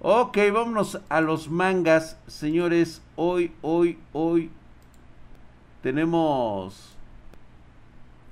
[0.00, 3.02] Ok, vámonos a los mangas, señores.
[3.16, 4.48] Hoy, hoy, hoy
[5.82, 6.96] tenemos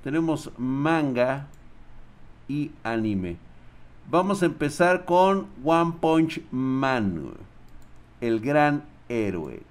[0.01, 1.47] tenemos manga
[2.47, 3.35] y anime.
[4.09, 7.33] Vamos a empezar con One Punch Man,
[8.21, 9.61] el gran héroe.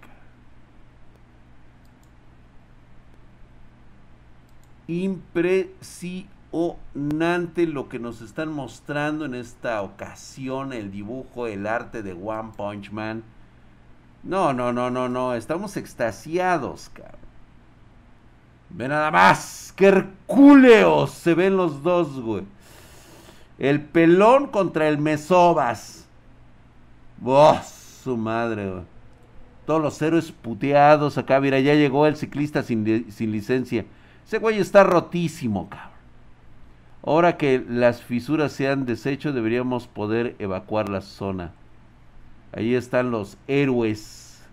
[4.87, 6.36] Impresionante
[7.67, 12.91] lo que nos están mostrando en esta ocasión, el dibujo, el arte de One Punch
[12.91, 13.23] Man.
[14.23, 17.27] No, no, no, no, no, estamos extasiados, cabrón.
[18.71, 22.45] Ve nada más, que hercúleos se ven los dos, güey.
[23.59, 26.07] El pelón contra el mesobas.
[27.19, 27.65] ¡Vos!
[28.03, 28.85] Su madre, güey.
[29.67, 31.41] Todos los héroes puteados acá.
[31.41, 33.85] Mira, ya llegó el ciclista sin, sin licencia.
[34.27, 35.96] Ese güey está rotísimo, cabrón.
[37.07, 41.53] Ahora que las fisuras se han deshecho, deberíamos poder evacuar la zona.
[42.53, 44.45] Ahí están los héroes.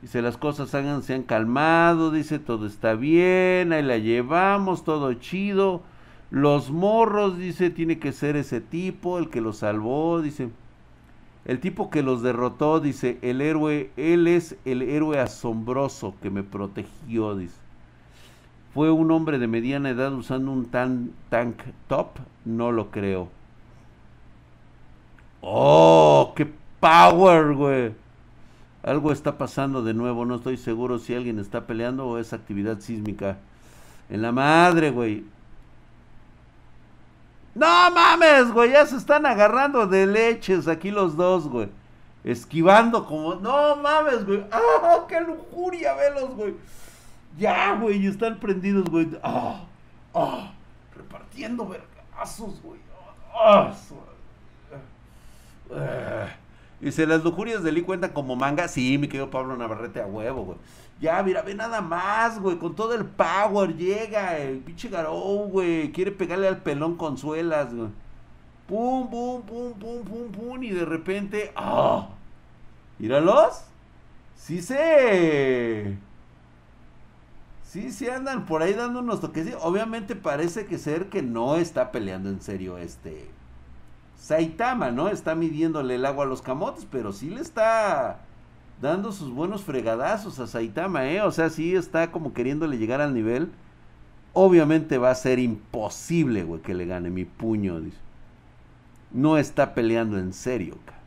[0.00, 5.82] Dice, las cosas se han calmado, dice, todo está bien, ahí la llevamos, todo chido.
[6.30, 10.48] Los morros, dice, tiene que ser ese tipo, el que los salvó, dice.
[11.44, 16.42] El tipo que los derrotó, dice, el héroe, él es el héroe asombroso que me
[16.42, 17.57] protegió, dice.
[18.78, 22.10] ¿Fue un hombre de mediana edad usando un tan, tank top?
[22.44, 23.28] No lo creo.
[25.40, 26.32] ¡Oh!
[26.36, 26.48] ¡Qué
[26.78, 27.92] power, güey!
[28.84, 30.24] Algo está pasando de nuevo.
[30.24, 33.38] No estoy seguro si alguien está peleando o es actividad sísmica.
[34.08, 35.24] En la madre, güey.
[37.56, 38.70] No mames, güey.
[38.70, 41.68] Ya se están agarrando de leches aquí los dos, güey.
[42.22, 43.34] Esquivando como...
[43.34, 44.44] No mames, güey.
[44.52, 45.94] ¡Ah, qué lujuria!
[45.94, 46.54] Velos, güey.
[47.38, 48.06] Ya, güey.
[48.06, 49.08] Están prendidos, güey.
[49.22, 49.64] ¡Ah!
[50.14, 50.52] ¡Ah!
[50.94, 52.80] Repartiendo vergazos, güey.
[53.32, 53.72] ¡Ah!
[55.72, 56.28] ah.
[56.80, 58.68] Dice, las lujurias de Lee cuentan como manga.
[58.68, 60.58] Sí, mi querido Pablo Navarrete a huevo, güey.
[61.00, 62.58] Ya, mira, ve nada más, güey.
[62.58, 65.92] Con todo el power llega el pinche Garou, güey.
[65.92, 67.90] Quiere pegarle al pelón con suelas, güey.
[68.66, 70.62] Pum, pum, pum, pum, pum, pum.
[70.62, 71.52] Y de repente.
[71.54, 72.08] ¡Ah!
[72.98, 73.64] Míralos.
[74.34, 75.98] Sí se.
[77.68, 79.54] Sí, sí andan por ahí dando unos toques.
[79.60, 83.28] Obviamente parece que ser que no está peleando en serio este
[84.18, 85.08] Saitama, ¿no?
[85.10, 88.20] Está midiéndole el agua a los camotes, pero sí le está
[88.80, 91.20] dando sus buenos fregadazos a Saitama, ¿eh?
[91.20, 93.50] O sea, sí está como queriéndole llegar al nivel.
[94.32, 97.82] Obviamente va a ser imposible, güey, que le gane mi puño.
[99.12, 100.97] No está peleando en serio, cara.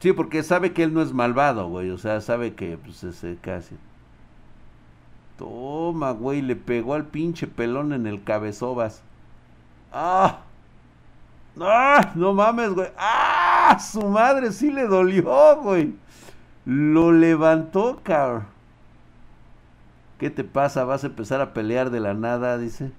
[0.00, 1.90] Sí, porque sabe que él no es malvado, güey.
[1.90, 3.76] O sea, sabe que, pues, ese casi.
[5.38, 9.02] Toma, güey, le pegó al pinche pelón en el cabezobas.
[9.92, 10.40] ¡Ah!
[11.60, 12.12] ¡Ah!
[12.14, 12.88] No mames, güey.
[12.98, 13.78] ¡Ah!
[13.80, 15.94] Su madre sí le dolió, güey.
[16.64, 18.46] Lo levantó, cabrón.
[20.18, 20.84] ¿Qué te pasa?
[20.84, 22.58] ¿Vas a empezar a pelear de la nada?
[22.58, 22.92] Dice.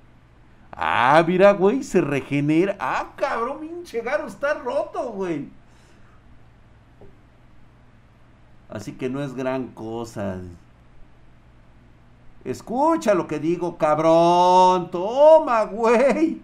[0.71, 2.75] Ah, mira, güey, se regenera.
[2.79, 5.49] Ah, cabrón, pinche garo está roto, güey.
[8.69, 10.39] Así que no es gran cosa.
[12.43, 14.89] Escucha lo que digo, cabrón.
[14.91, 16.41] Toma, güey.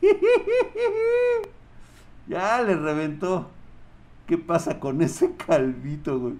[2.28, 3.48] ya le reventó.
[4.26, 6.34] ¿Qué pasa con ese calvito, güey?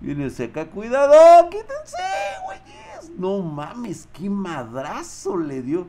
[0.00, 1.96] Viene acá, cuidado, quítense,
[2.44, 3.10] güeyes.
[3.18, 5.86] No mames, qué madrazo le dio.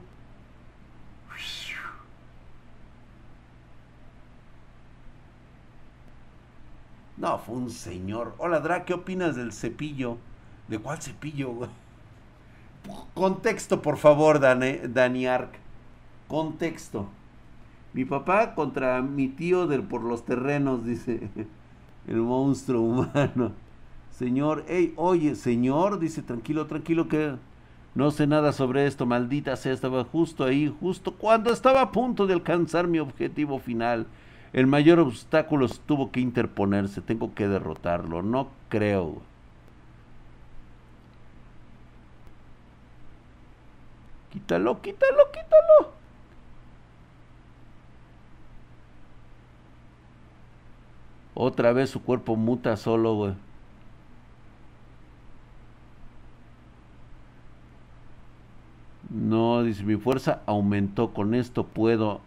[7.20, 8.34] No, fue un señor.
[8.38, 10.18] Hola, Dra, ¿qué opinas del cepillo?
[10.70, 11.68] ¿De cuál cepillo?
[13.14, 15.52] Contexto, por favor, Dani, Ark.
[16.30, 17.10] Contexto.
[17.92, 21.30] Mi papá contra mi tío del, por los terrenos, dice
[22.08, 23.52] el monstruo humano.
[24.12, 27.36] Señor, hey, oye, señor, dice, tranquilo, tranquilo, que
[27.96, 32.28] no sé nada sobre esto, maldita sea, estaba justo ahí, justo cuando estaba a punto
[32.28, 34.08] de alcanzar mi objetivo final.
[34.54, 39.22] El mayor obstáculo tuvo que interponerse, tengo que derrotarlo, no creo.
[44.32, 45.92] Quítalo, quítalo, quítalo.
[51.34, 53.34] Otra vez su cuerpo muta solo, güey.
[59.10, 62.22] No, dice, mi fuerza aumentó, con esto puedo...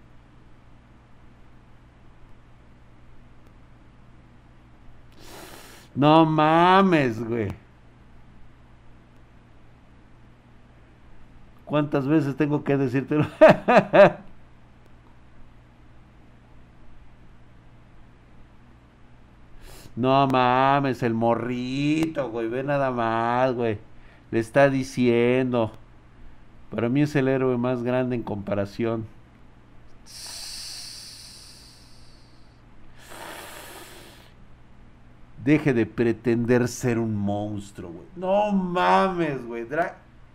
[5.95, 7.49] No mames, güey.
[11.65, 13.27] ¿Cuántas veces tengo que decírtelo?
[19.97, 22.49] no mames, el morrito, güey.
[22.49, 23.79] Ve nada más, güey.
[24.31, 25.73] Le está diciendo.
[26.71, 29.07] Para mí es el héroe más grande en comparación.
[35.45, 38.07] Deje de pretender ser un monstruo, güey.
[38.17, 39.67] No mames, güey.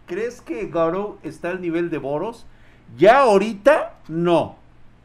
[0.05, 2.45] ¿Crees que Garou está al nivel de Boros?
[2.97, 4.55] Ya ahorita, no.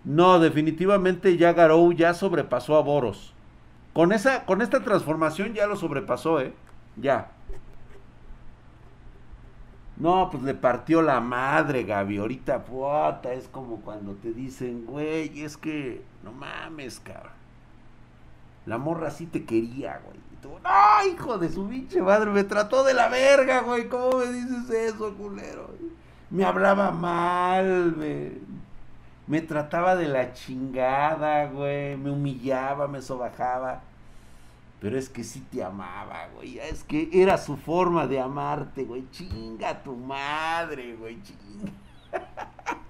[0.04, 3.32] No, definitivamente ya Garou ya sobrepasó a Boros.
[3.92, 6.52] Con, esa, con esta transformación ya lo sobrepasó, ¿eh?
[6.96, 7.30] Ya.
[9.96, 12.18] No, pues le partió la madre, Gaby.
[12.18, 17.41] Ahorita, puta, es como cuando te dicen, güey, es que no mames, cabrón.
[18.66, 20.22] La morra sí te quería, güey.
[20.62, 23.88] No, hijo de su pinche madre, me trató de la verga, güey.
[23.88, 25.70] ¿Cómo me dices eso, culero?
[26.30, 28.32] Me hablaba mal, me,
[29.26, 31.96] me trataba de la chingada, güey.
[31.96, 33.82] Me humillaba, me sobajaba.
[34.80, 36.58] Pero es que sí te amaba, güey.
[36.58, 39.08] Es que era su forma de amarte, güey.
[39.10, 41.22] Chinga tu madre, güey.
[41.22, 41.72] Chinga.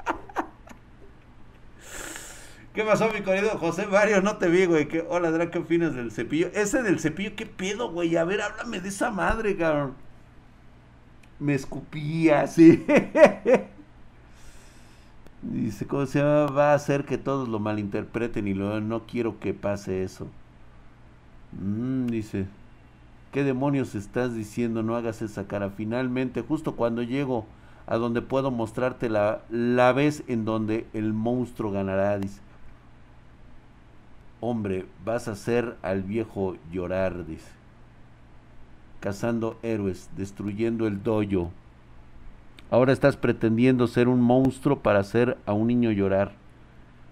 [2.75, 4.23] ¿Qué pasó, mi querido José Mario?
[4.23, 4.89] No te vi, güey.
[4.89, 5.05] ¿Qué?
[5.09, 6.49] Hola, Dra, ¿qué opinas del cepillo?
[6.55, 8.17] Ese del cepillo, ¿qué pedo, güey?
[8.17, 9.95] A ver, háblame de esa madre, cabrón.
[11.39, 12.85] Me escupía, sí.
[15.43, 16.47] Dice, ¿cómo se llama?
[16.47, 20.29] Va a hacer que todos lo malinterpreten y lo, no quiero que pase eso.
[21.53, 22.47] Mm, dice,
[23.33, 24.83] ¿qué demonios estás diciendo?
[24.83, 25.71] No hagas esa cara.
[25.71, 27.47] Finalmente, justo cuando llego
[27.87, 32.41] a donde puedo mostrarte la, la vez en donde el monstruo ganará, dice.
[34.45, 37.47] Hombre, vas a hacer al viejo llorar, dice.
[38.99, 41.51] Cazando héroes, destruyendo el doyo.
[42.69, 46.33] Ahora estás pretendiendo ser un monstruo para hacer a un niño llorar.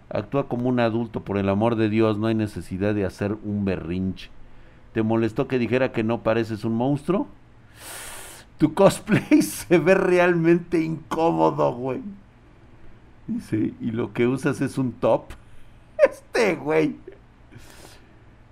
[0.09, 3.65] Actúa como un adulto, por el amor de Dios, no hay necesidad de hacer un
[3.65, 4.29] berrinche.
[4.93, 7.29] ¿Te molestó que dijera que no pareces un monstruo?
[8.59, 12.01] Tu cosplay se ve realmente incómodo, güey.
[13.29, 15.27] Dice, ¿y lo que usas es un top?
[16.03, 16.97] Este, güey.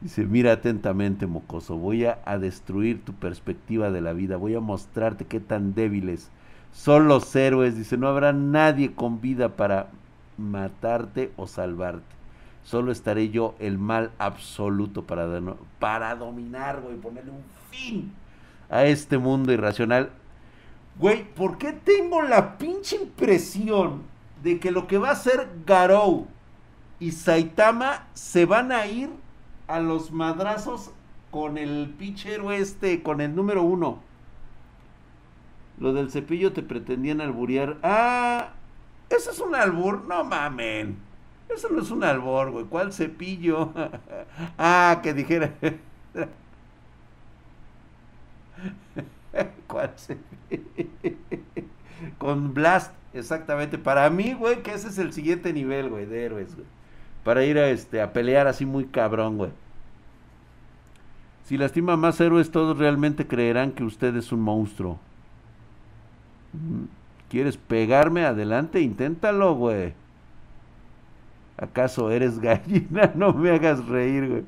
[0.01, 5.25] Dice, mira atentamente, mocoso, voy a, destruir tu perspectiva de la vida, voy a mostrarte
[5.25, 6.31] qué tan débiles
[6.73, 7.77] son los héroes.
[7.77, 9.89] Dice, no habrá nadie con vida para
[10.37, 12.17] matarte o salvarte.
[12.63, 15.27] Solo estaré yo el mal absoluto para,
[15.81, 18.13] para dominar, güey, ponerle un fin
[18.71, 20.11] a este mundo irracional.
[20.99, 24.03] Güey, ¿por qué tengo la pinche impresión
[24.45, 26.27] de que lo que va a hacer Garou
[27.01, 29.11] y Saitama se van a ir
[29.69, 30.91] a los madrazos
[31.31, 34.01] con el pinche héroe este, con el número uno?
[35.79, 37.77] Lo del cepillo te pretendían alburear.
[37.83, 38.49] Ah,
[39.11, 40.05] ¿Eso es un albur?
[40.07, 40.99] No mamen.
[41.49, 42.65] Eso no es un albur, güey.
[42.65, 43.73] ¿Cuál cepillo?
[44.59, 45.55] ah, que dijera.
[49.67, 50.29] ¿Cuál cepillo?
[52.19, 53.79] Con Blast, exactamente.
[53.79, 56.67] Para mí, güey, que ese es el siguiente nivel, güey, de héroes, güey.
[57.25, 59.51] Para ir a, este, a pelear así muy cabrón, güey.
[61.45, 64.99] Si lastima más héroes, todos realmente creerán que usted es un monstruo.
[67.31, 68.25] ¿Quieres pegarme?
[68.25, 69.95] Adelante, inténtalo, güey.
[71.57, 73.13] ¿Acaso eres gallina?
[73.17, 74.45] No me hagas reír, güey.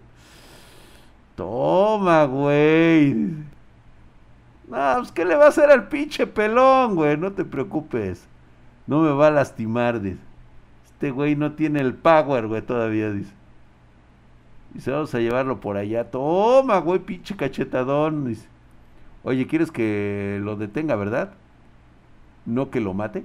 [1.36, 3.14] Toma, güey.
[4.68, 7.16] No, pues ¿qué le va a hacer al pinche pelón, güey?
[7.16, 8.26] No te preocupes.
[8.86, 10.29] No me va a lastimar, dice.
[11.00, 13.32] Este güey no tiene el power, güey, todavía, dice.
[14.74, 16.10] Dice, vamos a llevarlo por allá.
[16.10, 18.26] Toma, güey, pinche cachetadón.
[18.26, 18.46] Dice.
[19.22, 21.32] Oye, ¿quieres que lo detenga, verdad?
[22.44, 23.24] no que lo mate?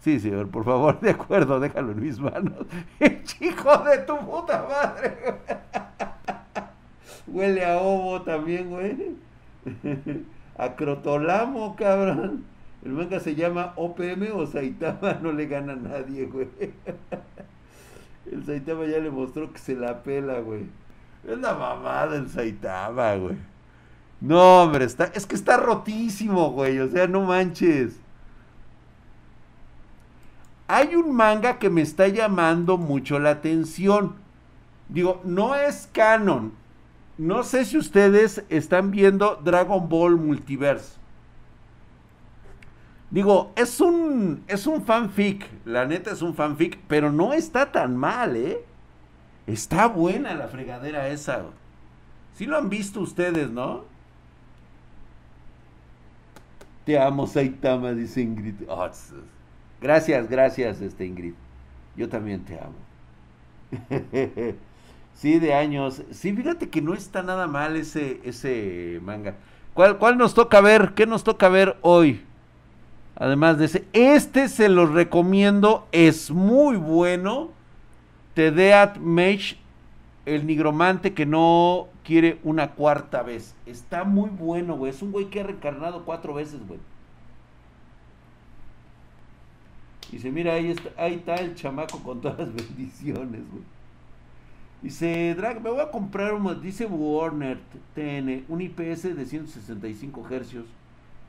[0.00, 2.66] Sí, señor, por favor, de acuerdo, déjalo en mis manos.
[3.40, 5.16] ¡Hijo de tu puta madre!
[7.28, 9.16] Huele a ovo también, güey.
[10.58, 12.50] A crotolamo, cabrón.
[12.84, 16.48] El manga se llama OPM o Saitama, no le gana a nadie, güey.
[18.30, 20.66] El Saitama ya le mostró que se la pela, güey.
[21.26, 23.36] Es la mamada el Saitama, güey.
[24.20, 26.78] No, hombre, está, es que está rotísimo, güey.
[26.80, 28.00] O sea, no manches.
[30.68, 34.14] Hay un manga que me está llamando mucho la atención.
[34.88, 36.52] Digo, no es canon.
[37.18, 41.01] No sé si ustedes están viendo Dragon Ball Multiverse.
[43.12, 45.46] Digo, es un, es un fanfic.
[45.66, 48.64] La neta es un fanfic, pero no está tan mal, ¿eh?
[49.46, 51.44] Está buena la fregadera esa.
[52.32, 53.84] Sí lo han visto ustedes, ¿no?
[56.86, 58.54] Te amo, Saitama, dice Ingrid.
[58.66, 58.88] Oh,
[59.80, 61.34] gracias, gracias, este Ingrid.
[61.94, 62.74] Yo también te amo.
[65.14, 66.02] Sí, de años.
[66.10, 69.36] Sí, fíjate que no está nada mal ese, ese manga.
[69.74, 70.94] ¿Cuál, ¿Cuál nos toca ver?
[70.94, 72.24] ¿Qué nos toca ver hoy?
[73.22, 73.84] Además de ese.
[73.92, 75.86] Este se los recomiendo.
[75.92, 77.50] Es muy bueno.
[78.34, 79.58] Tedeat Mage.
[80.26, 83.54] El nigromante que no quiere una cuarta vez.
[83.64, 84.90] Está muy bueno, güey.
[84.90, 86.80] Es un güey que ha reencarnado cuatro veces, güey.
[90.10, 93.62] Dice, mira, ahí está, ahí está el chamaco con todas las bendiciones, güey.
[94.82, 97.60] Dice, Drag, me voy a comprar un, dice Warner
[97.94, 100.64] TN, un IPS de 165 hercios.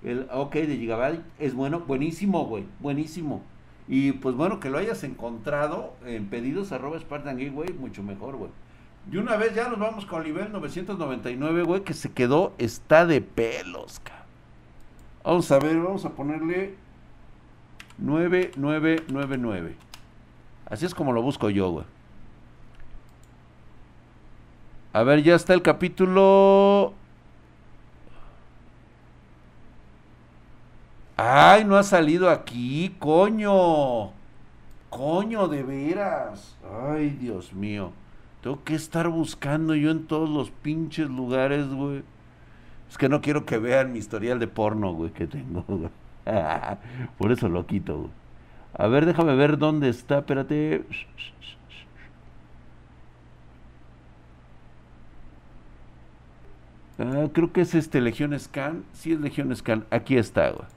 [0.03, 3.41] El OK de Gigabyte es bueno, buenísimo, güey, buenísimo.
[3.88, 8.51] Y pues bueno, que lo hayas encontrado en pedidos arroba Spartan Gateway, mucho mejor, güey.
[9.12, 13.05] Y una vez ya nos vamos con el nivel 999, güey, que se quedó, está
[13.05, 14.24] de pelos, cabrón.
[15.24, 16.75] Vamos a ver, vamos a ponerle
[17.98, 19.75] 9999.
[20.69, 21.86] Así es como lo busco yo, güey.
[24.93, 26.93] A ver, ya está el capítulo.
[31.25, 34.12] Ay, no ha salido aquí, coño.
[34.89, 36.58] Coño, de veras.
[36.86, 37.94] Ay, Dios mío.
[38.42, 42.03] Tengo que estar buscando yo en todos los pinches lugares, güey.
[42.89, 45.63] Es que no quiero que vean mi historial de porno, güey, que tengo.
[47.18, 48.12] Por eso lo quito, güey.
[48.74, 50.84] A ver, déjame ver dónde está, espérate.
[57.00, 58.84] Ah, creo que es este Legión Scan.
[58.92, 59.86] Sí es Legión Scan.
[59.89, 60.68] Aquí está, güey.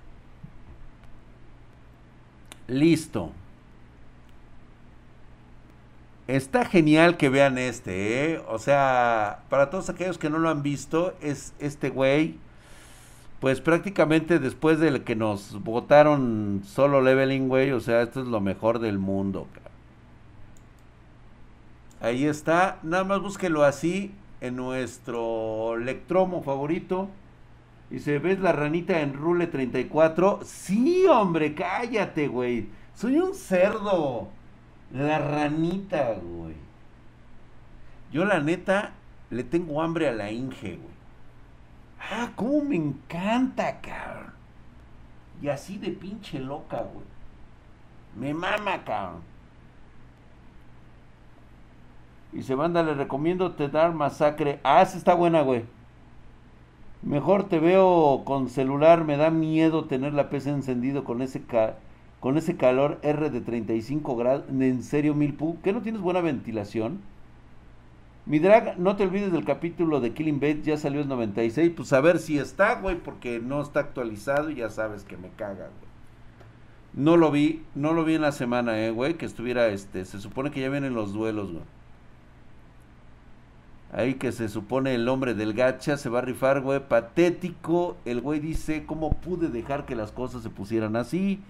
[2.68, 3.32] Listo.
[6.26, 8.42] Está genial que vean este, ¿eh?
[8.48, 12.34] O sea, para todos aquellos que no lo han visto, es este güey.
[13.40, 17.70] Pues prácticamente después de que nos votaron solo leveling, güey.
[17.72, 19.46] O sea, esto es lo mejor del mundo,
[22.00, 22.78] Ahí está.
[22.82, 27.08] Nada más búsquelo así en nuestro lectromo favorito.
[27.90, 30.40] Y se ¿ves la ranita en Rule 34?
[30.44, 32.68] Sí, hombre, cállate, güey.
[32.94, 34.28] Soy un cerdo.
[34.92, 36.54] La ranita, güey.
[38.12, 38.92] Yo la neta
[39.30, 40.96] le tengo hambre a la Inge, güey.
[42.10, 44.32] Ah, cómo me encanta, cabrón.
[45.42, 47.06] Y así de pinche loca, güey.
[48.16, 49.20] Me mama, cabrón.
[52.32, 54.60] Y se banda, le recomiendo te dar masacre.
[54.62, 55.64] Ah, esa está buena, güey.
[57.02, 61.42] Mejor te veo con celular, me da miedo tener la PC encendido con ese
[62.20, 64.44] con ese calor R de 35 grados.
[64.48, 67.00] En serio, Milpu, ¿qué no tienes buena ventilación?
[68.24, 71.70] Mi drag, no te olvides del capítulo de Killing Bait, ya salió en 96.
[71.76, 75.28] Pues a ver si está, güey, porque no está actualizado y ya sabes que me
[75.28, 75.86] caga, güey.
[76.94, 80.04] No lo vi, no lo vi en la semana, eh, güey, que estuviera este.
[80.04, 81.62] Se supone que ya vienen los duelos, güey.
[83.96, 86.80] Ahí que se supone el hombre del gacha se va a rifar, güey.
[86.86, 87.96] Patético.
[88.04, 91.40] El güey dice, ¿cómo pude dejar que las cosas se pusieran así?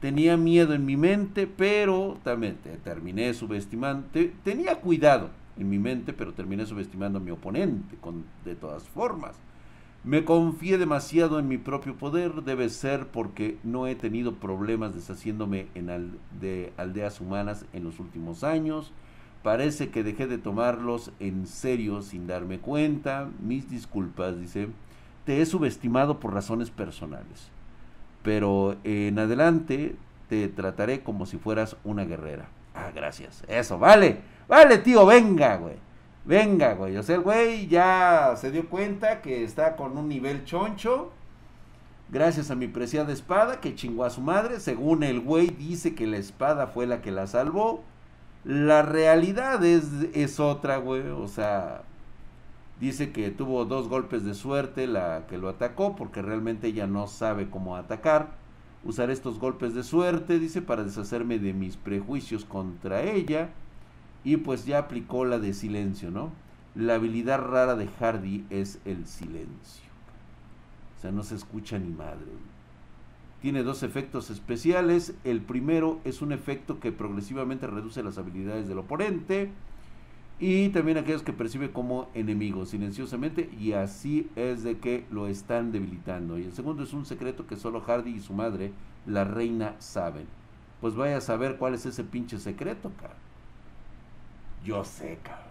[0.00, 4.06] Tenía miedo en mi mente, pero también terminé subestimando.
[4.42, 9.36] tenía cuidado en mi mente, pero terminé subestimando a mi oponente, con, de todas formas.
[10.04, 15.68] Me confié demasiado en mi propio poder, debe ser porque no he tenido problemas deshaciéndome
[15.74, 18.92] en de aldeas humanas en los últimos años
[19.44, 23.28] Parece que dejé de tomarlos en serio sin darme cuenta.
[23.40, 24.68] Mis disculpas, dice.
[25.26, 27.50] Te he subestimado por razones personales.
[28.22, 29.96] Pero en adelante
[30.30, 32.48] te trataré como si fueras una guerrera.
[32.74, 33.44] Ah, gracias.
[33.46, 34.22] Eso, vale.
[34.48, 35.76] Vale, tío, venga, güey.
[36.24, 36.96] Venga, güey.
[36.96, 41.12] O sea, el güey ya se dio cuenta que está con un nivel choncho.
[42.08, 44.58] Gracias a mi preciada espada que chingó a su madre.
[44.58, 47.84] Según el güey dice que la espada fue la que la salvó.
[48.44, 51.08] La realidad es, es otra, güey.
[51.08, 51.82] O sea,
[52.80, 57.06] dice que tuvo dos golpes de suerte la que lo atacó porque realmente ella no
[57.06, 58.32] sabe cómo atacar.
[58.84, 63.50] Usar estos golpes de suerte, dice, para deshacerme de mis prejuicios contra ella.
[64.24, 66.30] Y pues ya aplicó la de silencio, ¿no?
[66.74, 69.84] La habilidad rara de Hardy es el silencio.
[70.98, 72.26] O sea, no se escucha ni madre.
[73.44, 75.12] Tiene dos efectos especiales.
[75.22, 79.50] El primero es un efecto que progresivamente reduce las habilidades del oponente.
[80.40, 83.50] Y también aquellos que percibe como enemigo silenciosamente.
[83.60, 86.38] Y así es de que lo están debilitando.
[86.38, 88.72] Y el segundo es un secreto que solo Hardy y su madre,
[89.04, 90.24] la reina, saben.
[90.80, 93.18] Pues vaya a saber cuál es ese pinche secreto, cabrón.
[94.64, 95.44] Yo sé, cabrón.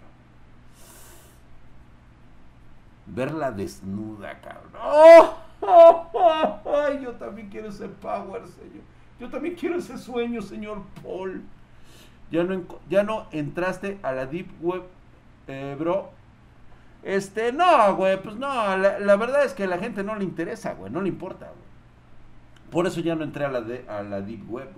[3.06, 4.72] Verla desnuda, cabrón.
[4.82, 5.43] ¡Oh!
[6.66, 8.84] Ay, yo también quiero ese power, Señor.
[9.20, 11.44] Yo también quiero ese sueño, Señor Paul.
[12.32, 14.84] Ya no, ya no entraste a la Deep Web
[15.48, 16.10] Eh, bro.
[17.04, 20.74] Este, no, güey, pues no, la, verdad es que a la gente no le interesa,
[20.74, 22.72] güey, no le importa, güey.
[22.72, 24.70] Por eso ya no entré a la, de, a la Deep Web,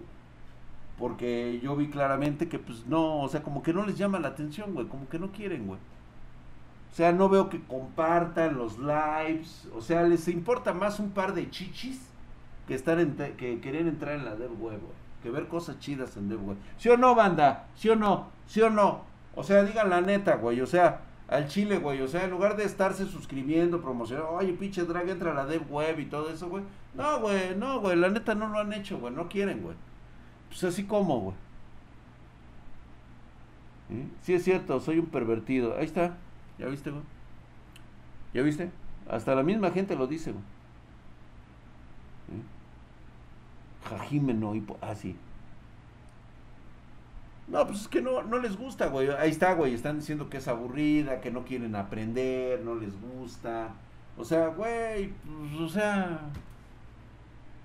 [0.98, 4.30] Porque yo vi claramente que, pues no, o sea, como que no les llama la
[4.30, 5.80] atención, güey, como que no quieren, güey.
[6.96, 11.34] O sea, no veo que compartan los lives, o sea, les importa más un par
[11.34, 12.00] de chichis
[12.70, 14.80] que estar en que querer entrar en la Deep Web.
[15.22, 16.56] Que ver cosas chidas en Deep Web.
[16.78, 17.68] ¿Sí o no, banda?
[17.76, 18.30] ¿Sí o no?
[18.48, 19.02] ¿Sí o no?
[19.36, 22.02] O sea, digan la neta, güey, o sea, al chile, güey.
[22.02, 25.70] O sea, en lugar de estarse suscribiendo, promocionando, oye, pinche drag, entra a la dev
[25.70, 26.64] web y todo eso, güey.
[26.94, 27.98] No, güey, no, güey.
[27.98, 29.14] La neta no lo han hecho, güey.
[29.14, 29.76] No quieren, güey.
[30.48, 31.36] Pues así como, güey.
[34.22, 34.34] ¿Sí?
[34.34, 35.76] es cierto, soy un pervertido.
[35.78, 36.16] Ahí está.
[36.58, 37.04] ¿Ya viste, güey?
[38.34, 38.72] ¿Ya viste?
[39.10, 40.44] Hasta la misma gente lo dice, güey.
[43.90, 45.16] Jajimeno, ah, sí.
[47.48, 49.10] No, pues es que no, no les gusta, güey.
[49.10, 49.74] Ahí está, güey.
[49.74, 53.70] Están diciendo que es aburrida, que no quieren aprender, no les gusta.
[54.18, 56.22] O sea, güey, pues, o sea.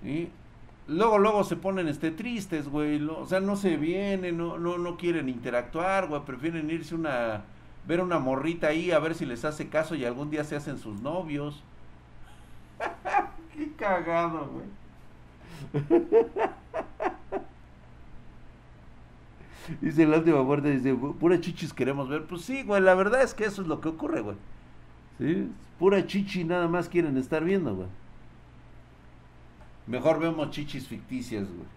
[0.03, 0.29] Y
[0.87, 3.01] luego, luego se ponen este tristes, güey.
[3.03, 6.21] o sea, no se vienen, no, no, no quieren interactuar, güey.
[6.25, 7.43] Prefieren irse una.
[7.91, 10.77] Ver una morrita ahí a ver si les hace caso y algún día se hacen
[10.77, 11.61] sus novios.
[13.53, 15.83] Qué cagado, güey.
[19.81, 22.25] Dice la última muerte, dice, pura chichis queremos ver.
[22.25, 24.37] Pues sí, güey, la verdad es que eso es lo que ocurre, güey.
[25.19, 25.49] ¿Sí?
[25.77, 27.87] Pura chichi nada más quieren estar viendo, güey.
[29.85, 31.67] Mejor vemos chichis ficticias, güey.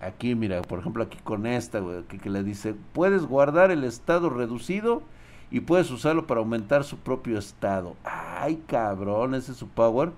[0.00, 4.30] Aquí, mira, por ejemplo, aquí con esta, güey, que, le dice, puedes guardar el estado
[4.30, 5.02] reducido
[5.50, 7.96] y puedes usarlo para aumentar su propio estado.
[8.04, 10.12] Ay, cabrón, ese es su power.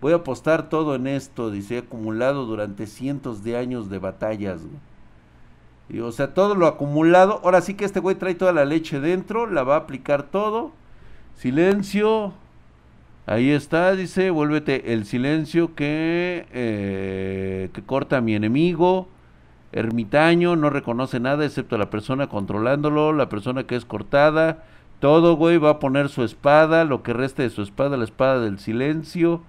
[0.00, 4.92] Voy a apostar todo en esto, dice, acumulado durante cientos de años de batallas, güey
[6.00, 7.40] o sea, todo lo acumulado.
[7.44, 10.72] Ahora sí que este güey trae toda la leche dentro, la va a aplicar todo.
[11.36, 12.32] Silencio.
[13.26, 19.08] Ahí está, dice, vuélvete el silencio que, eh, que corta a mi enemigo.
[19.72, 24.64] Ermitaño, no reconoce nada excepto la persona controlándolo, la persona que es cortada.
[25.00, 28.40] Todo, güey, va a poner su espada, lo que resta de su espada, la espada
[28.40, 29.40] del silencio.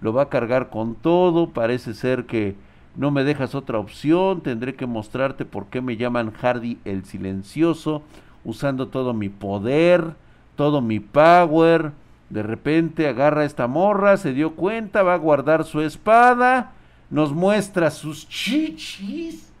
[0.00, 1.50] Lo va a cargar con todo.
[1.50, 2.56] Parece ser que
[2.96, 8.02] no me dejas otra opción, tendré que mostrarte por qué me llaman Hardy el silencioso,
[8.44, 10.14] usando todo mi poder,
[10.54, 11.90] todo mi power.
[12.30, 16.72] De repente agarra esta morra, se dio cuenta, va a guardar su espada,
[17.10, 19.53] nos muestra sus chichis.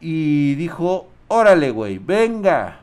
[0.00, 2.80] Y dijo, órale, güey, venga.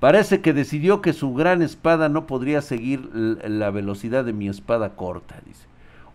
[0.00, 4.96] Parece que decidió que su gran espada no podría seguir la velocidad de mi espada
[4.96, 5.66] corta, dice.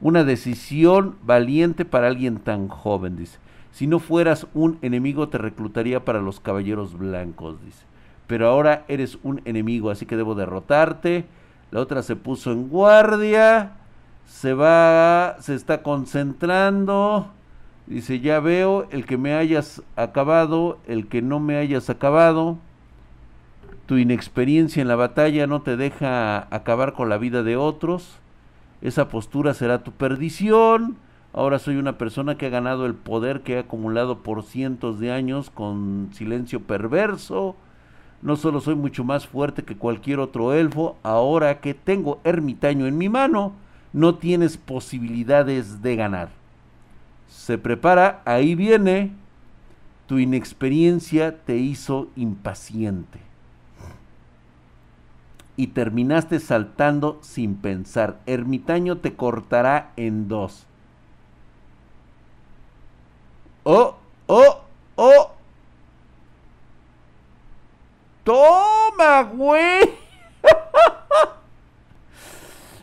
[0.01, 3.39] Una decisión valiente para alguien tan joven, dice.
[3.71, 7.85] Si no fueras un enemigo te reclutaría para los caballeros blancos, dice.
[8.27, 11.25] Pero ahora eres un enemigo, así que debo derrotarte.
[11.71, 13.71] La otra se puso en guardia.
[14.25, 17.31] Se va, se está concentrando.
[17.87, 22.57] Dice, ya veo, el que me hayas acabado, el que no me hayas acabado.
[23.85, 28.19] Tu inexperiencia en la batalla no te deja acabar con la vida de otros
[28.81, 30.97] esa postura será tu perdición.
[31.33, 35.11] Ahora soy una persona que ha ganado el poder que he acumulado por cientos de
[35.11, 37.55] años con silencio perverso.
[38.21, 42.97] No solo soy mucho más fuerte que cualquier otro elfo, ahora que tengo ermitaño en
[42.97, 43.53] mi mano,
[43.93, 46.29] no tienes posibilidades de ganar.
[47.29, 49.13] Se prepara, ahí viene.
[50.07, 53.27] Tu inexperiencia te hizo impaciente
[55.57, 58.19] y terminaste saltando sin pensar.
[58.27, 60.65] Ermitaño te cortará en dos.
[63.63, 64.61] Oh, oh,
[64.95, 65.31] oh.
[68.23, 69.95] Toma, güey.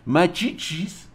[0.05, 1.09] Machichis.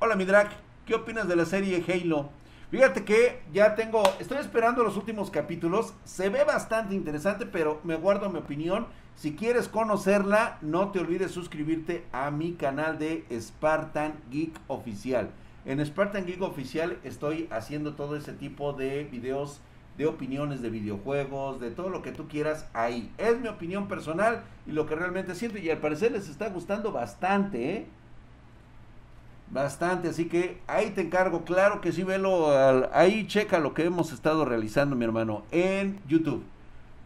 [0.00, 0.50] Hola, mi drag.
[0.84, 2.28] ¿Qué opinas de la serie Halo?
[2.70, 5.92] Fíjate que ya tengo, estoy esperando los últimos capítulos.
[6.04, 8.86] Se ve bastante interesante, pero me guardo mi opinión
[9.20, 15.28] si quieres conocerla, no te olvides suscribirte a mi canal de Spartan Geek Oficial.
[15.66, 19.60] En Spartan Geek Oficial estoy haciendo todo ese tipo de videos
[19.98, 23.12] de opiniones de videojuegos, de todo lo que tú quieras ahí.
[23.18, 26.90] Es mi opinión personal y lo que realmente siento y al parecer les está gustando
[26.90, 27.86] bastante, ¿eh?
[29.50, 32.50] Bastante, así que ahí te encargo, claro que sí, velo,
[32.92, 36.44] ahí checa lo que hemos estado realizando, mi hermano, en YouTube,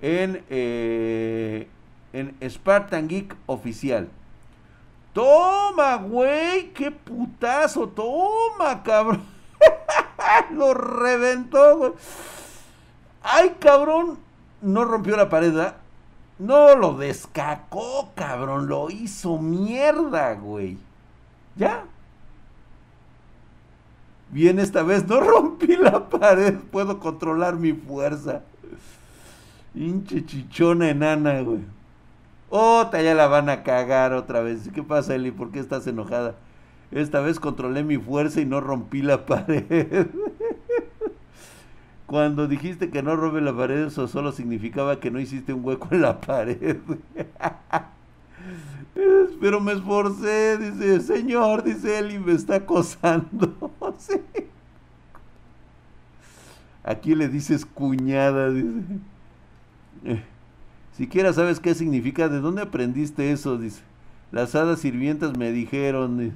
[0.02, 1.68] en eh,
[2.12, 4.09] en Spartan Geek Oficial.
[5.12, 9.22] Toma, güey, qué putazo, toma, cabrón.
[10.52, 11.92] Lo reventó, güey.
[13.22, 14.18] Ay, cabrón.
[14.61, 15.54] no rompió la pared.
[16.38, 18.66] No, lo descacó, cabrón.
[18.66, 20.78] Lo hizo mierda, güey.
[21.57, 21.85] ¿Ya?
[24.35, 26.57] Bien, esta vez no rompí la pared.
[26.73, 28.42] Puedo controlar mi fuerza.
[29.77, 31.61] Hinche chichona enana, güey.
[32.51, 34.68] Otra, ya la van a cagar otra vez.
[34.75, 35.31] ¿Qué pasa, Eli?
[35.31, 36.35] ¿Por qué estás enojada?
[36.90, 40.09] Esta vez controlé mi fuerza y no rompí la pared.
[42.07, 45.87] Cuando dijiste que no rompe la pared, eso solo significaba que no hiciste un hueco
[45.92, 46.79] en la pared.
[49.40, 53.72] Pero me esforcé, dice, señor, dice él, y me está acosando.
[56.85, 58.68] Aquí le dices cuñada, dice.
[60.04, 60.22] Eh,
[60.92, 63.57] siquiera sabes qué significa, ¿de dónde aprendiste eso?
[63.59, 63.83] Dice.
[64.33, 66.33] Las hadas sirvientas me dijeron.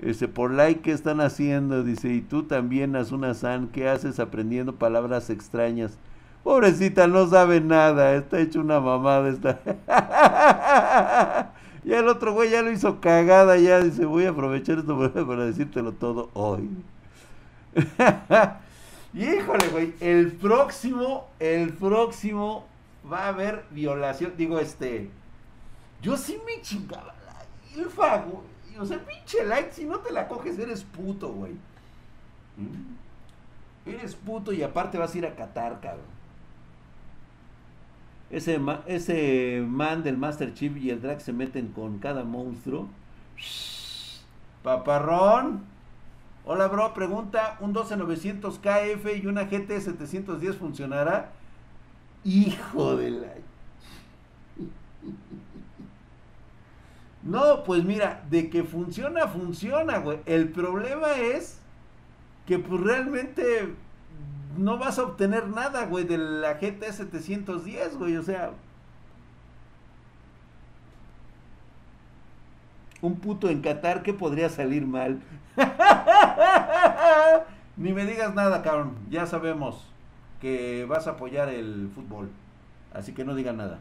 [0.00, 1.82] Este, por like, ¿qué están haciendo?
[1.82, 5.98] Dice, y tú también, una San, ¿qué haces aprendiendo palabras extrañas?
[6.42, 9.28] Pobrecita, no sabe nada, está hecho una mamada.
[9.28, 9.60] Está...
[11.84, 15.44] ya el otro güey ya lo hizo cagada, ya dice, voy a aprovechar esto para,
[15.44, 16.68] decírtelo todo hoy.
[19.12, 22.66] Híjole, güey, el próximo, el próximo
[23.10, 24.32] va a haber violación.
[24.36, 25.10] Digo, este,
[26.00, 28.50] yo sí me chingaba la ilfa, güey.
[28.78, 31.52] O sea, pinche like, si no te la coges, eres puto, güey.
[32.56, 33.90] ¿Mm?
[33.90, 36.19] Eres puto y aparte vas a ir a Qatar, cabrón.
[38.30, 42.88] Ese, ese man del Master Chief y el drag se meten con cada monstruo.
[44.62, 45.64] Paparrón.
[46.44, 46.94] Hola, bro.
[46.94, 51.32] Pregunta: ¿un 12900 KF y una GT 710 funcionará?
[52.24, 53.28] Hijo de la.
[57.22, 60.20] No, pues mira, de que funciona, funciona, güey.
[60.24, 61.60] El problema es
[62.46, 63.74] que pues realmente
[64.60, 68.16] no vas a obtener nada, güey, de la GT 710, güey.
[68.16, 68.52] O sea,
[73.00, 75.20] un puto en Qatar que podría salir mal.
[77.76, 78.96] Ni me digas nada, cabrón.
[79.08, 79.86] Ya sabemos
[80.40, 82.30] que vas a apoyar el fútbol.
[82.92, 83.78] Así que no digan nada.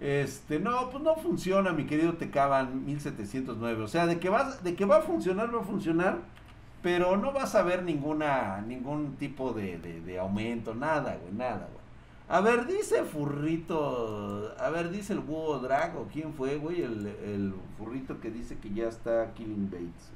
[0.00, 3.82] Este, no, pues no funciona, mi querido Tecaban 1709.
[3.82, 6.18] O sea, de que, vas, de que va a funcionar, va a funcionar,
[6.86, 11.84] pero no vas a ver ninguna, ningún tipo de, de, aumento, nada, güey, nada, güey.
[12.28, 16.82] A ver, dice Furrito, a ver, dice el Búho Drago, ¿quién fue, güey?
[16.82, 20.12] El, el Furrito que dice que ya está Killing Bates.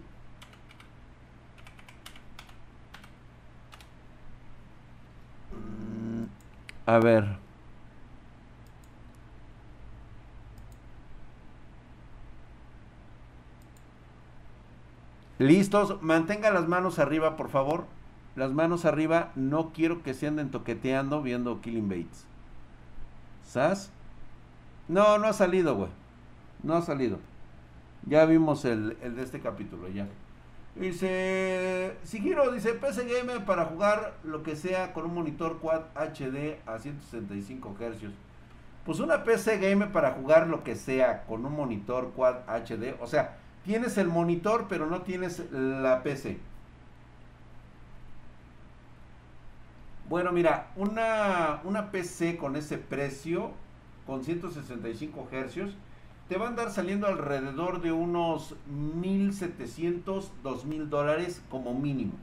[6.86, 7.49] A ver.
[15.40, 17.86] Listos, mantenga las manos arriba, por favor.
[18.36, 22.26] Las manos arriba, no quiero que se anden toqueteando viendo Killing Bates.
[23.46, 23.90] ¿Sas?
[24.86, 25.88] No, no ha salido, güey.
[26.62, 27.18] No ha salido.
[28.04, 30.06] Ya vimos el, de este capítulo, ya.
[30.74, 36.58] Dice, Sigiro dice, PC Gamer para jugar lo que sea con un monitor Quad HD
[36.66, 38.10] a 165 Hz.
[38.84, 43.06] Pues una PC Gamer para jugar lo que sea con un monitor Quad HD, o
[43.06, 46.38] sea, Tienes el monitor, pero no tienes la PC.
[50.08, 53.52] Bueno, mira, una, una PC con ese precio,
[54.06, 55.74] con 165 Hz,
[56.28, 62.14] te va a andar saliendo alrededor de unos 1700, 2000 dólares como mínimo.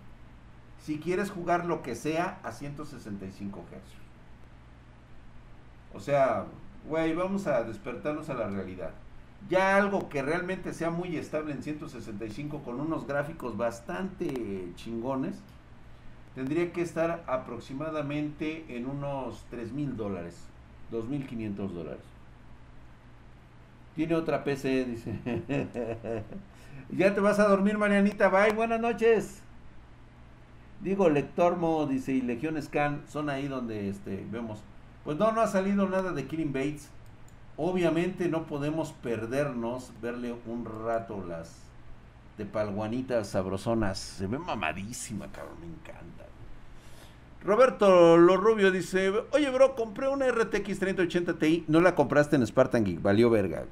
[0.83, 3.97] Si quieres jugar lo que sea a 165 Hz.
[5.95, 6.45] O sea,
[6.89, 8.91] güey, vamos a despertarnos a la realidad
[9.49, 15.35] ya algo que realmente sea muy estable en 165 con unos gráficos bastante chingones,
[16.35, 20.35] tendría que estar aproximadamente en unos 3 mil dólares,
[20.91, 22.03] 2.500 dólares.
[23.95, 25.19] Tiene otra PC, dice.
[26.91, 28.29] ya te vas a dormir, Marianita.
[28.29, 29.41] Bye, buenas noches.
[30.81, 34.61] Digo, Lectormo, dice, y Legión Scan son ahí donde este, vemos.
[35.03, 36.91] Pues no, no ha salido nada de Killing Bates.
[37.57, 41.55] Obviamente no podemos perdernos verle un rato las
[42.37, 43.97] de palguanitas sabrosonas.
[43.97, 46.25] Se ve mamadísima, cabrón, me encanta.
[47.43, 52.45] Roberto Lo Rubio dice, oye bro, compré una RTX 3080 Ti, no la compraste en
[52.45, 53.65] Spartan Geek, valió verga.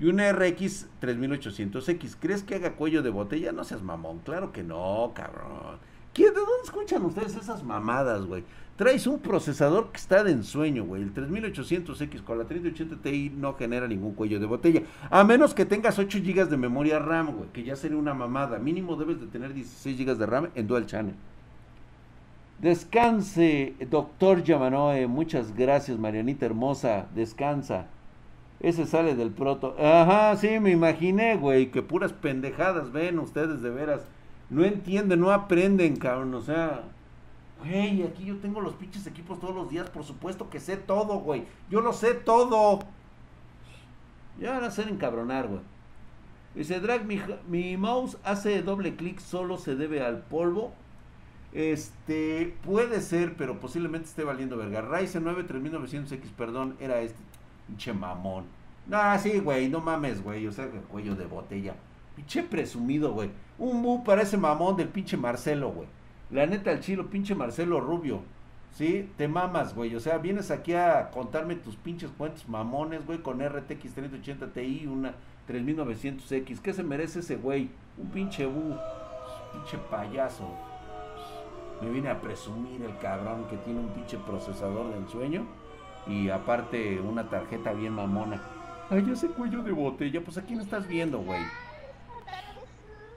[0.00, 3.52] Y una RX 3800X, ¿crees que haga cuello de botella?
[3.52, 5.78] No seas mamón, claro que no, cabrón.
[6.14, 8.44] ¿De dónde escuchan ustedes esas mamadas, güey?
[8.76, 11.02] Traes un procesador que está de ensueño, güey.
[11.02, 14.82] El 3800X con la 3080 Ti no genera ningún cuello de botella.
[15.10, 17.50] A menos que tengas 8 GB de memoria RAM, güey.
[17.50, 18.58] Que ya sería una mamada.
[18.58, 21.14] Mínimo debes de tener 16 GB de RAM en Dual Channel.
[22.60, 25.08] Descanse, doctor Yamanoe.
[25.08, 27.06] Muchas gracias, Marianita hermosa.
[27.16, 27.86] Descansa.
[28.60, 29.76] Ese sale del proto.
[29.78, 31.72] Ajá, sí, me imaginé, güey.
[31.72, 34.02] Que puras pendejadas ven ustedes de veras.
[34.50, 36.34] No entienden, no aprenden, cabrón.
[36.34, 36.82] O sea,
[37.60, 39.90] güey, aquí yo tengo los pinches equipos todos los días.
[39.90, 41.44] Por supuesto que sé todo, güey.
[41.70, 42.80] Yo lo sé todo.
[44.40, 45.60] Ya van a hacer encabronar, güey.
[46.54, 50.72] Dice, Drag, mi, mi mouse hace doble clic, solo se debe al polvo.
[51.52, 54.80] Este, puede ser, pero posiblemente esté valiendo verga.
[54.80, 57.18] Ryzen 9 3900X, perdón, era este
[57.66, 58.44] pinche mamón.
[58.90, 60.46] Ah, sí, güey, no mames, güey.
[60.46, 61.74] O sea, cuello de botella.
[62.18, 63.30] Pinche presumido, güey.
[63.60, 65.86] Un bu para ese mamón del pinche Marcelo, güey.
[66.32, 68.22] La neta, el chilo, pinche Marcelo Rubio.
[68.72, 69.08] ¿Sí?
[69.16, 69.94] Te mamas, güey.
[69.94, 74.88] O sea, vienes aquí a contarme tus pinches cuentos mamones, güey, con RTX 3080 Ti,
[74.88, 75.14] una
[75.48, 76.58] 3900X.
[76.60, 77.70] ¿Qué se merece ese güey?
[77.96, 78.74] Un pinche bu.
[79.52, 80.50] Pinche payaso.
[81.80, 85.46] Me viene a presumir el cabrón que tiene un pinche procesador de ensueño.
[86.08, 88.42] Y aparte una tarjeta bien mamona.
[88.90, 90.20] Ay, ese cuello de botella.
[90.20, 91.42] Pues a quién estás viendo, güey.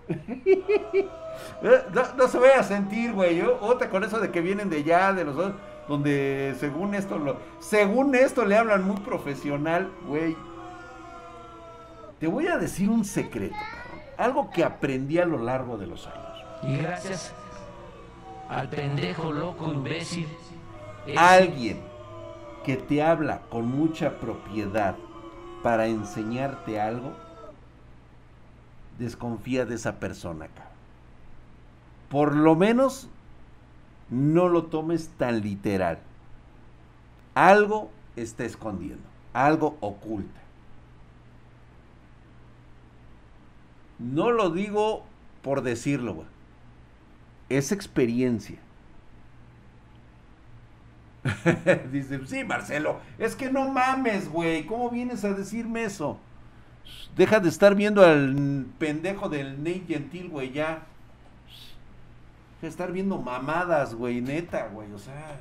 [2.18, 3.42] no, se vaya a sentir, güey.
[3.42, 5.54] Otra con eso de que vienen de allá, de los dos,
[5.88, 10.36] donde según esto lo, según esto le hablan muy profesional, güey.
[12.20, 14.02] Te voy a decir un secreto, cabrón.
[14.18, 16.46] Algo que aprendí a lo largo de los años.
[16.64, 17.34] Y gracias
[18.50, 20.28] al pendejo loco imbécil.
[21.18, 21.82] Alguien
[22.64, 24.96] que te habla con mucha propiedad
[25.64, 27.14] para enseñarte algo,
[29.02, 30.72] desconfía de esa persona, cabrón.
[32.10, 33.10] Por lo menos
[34.10, 36.00] no lo tomes tan literal.
[37.34, 40.40] Algo está escondiendo, algo oculta.
[43.98, 45.04] No lo digo
[45.42, 46.28] por decirlo, güey.
[47.50, 48.60] Es experiencia.
[51.92, 54.66] Dice, sí, Marcelo, es que no mames, güey.
[54.66, 56.20] ¿Cómo vienes a decirme eso?
[57.16, 60.84] Deja de estar viendo al pendejo del Nate Gentil, güey, ya.
[62.56, 64.92] Deja de estar viendo mamadas, güey, neta, güey.
[64.94, 65.40] O sea,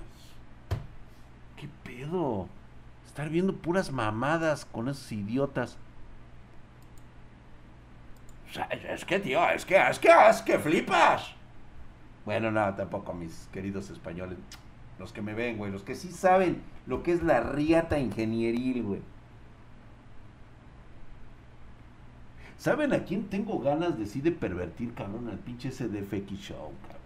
[1.57, 2.49] ¿qué pedo?
[3.07, 5.79] Estar viendo puras mamadas con esos idiotas.
[8.89, 11.35] es que, tío, es que, es que, es que flipas.
[12.25, 14.39] Bueno, no, tampoco, mis queridos españoles.
[14.99, 15.73] Los que me ven, güey.
[15.73, 19.01] Los que sí saben lo que es la riata ingenieril, güey.
[22.61, 25.31] ¿Saben a quién tengo ganas de sí de pervertir, cabrón?
[25.31, 27.01] Al pinche SDFX Show, cabrón.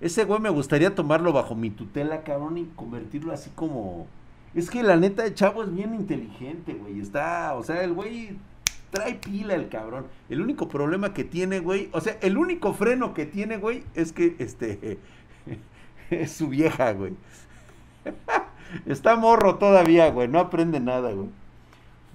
[0.00, 4.06] Ese güey me gustaría tomarlo bajo mi tutela, cabrón, y convertirlo así como...
[4.54, 6.98] Es que la neta, el chavo es bien inteligente, güey.
[6.98, 8.38] Está, o sea, el güey
[8.90, 10.06] trae pila el cabrón.
[10.30, 14.14] El único problema que tiene, güey, o sea, el único freno que tiene, güey, es
[14.14, 14.96] que, este,
[16.10, 17.12] es su vieja, güey.
[18.86, 20.26] Está morro todavía, güey.
[20.26, 21.28] No aprende nada, güey.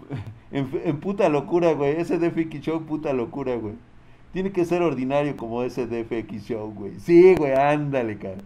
[0.51, 2.01] En, puta locura, güey.
[2.01, 3.75] Ese DFX Show, puta locura, güey.
[4.33, 6.99] Tiene que ser ordinario como ese DFX Show, güey.
[6.99, 8.41] Sí, güey, ándale, cara.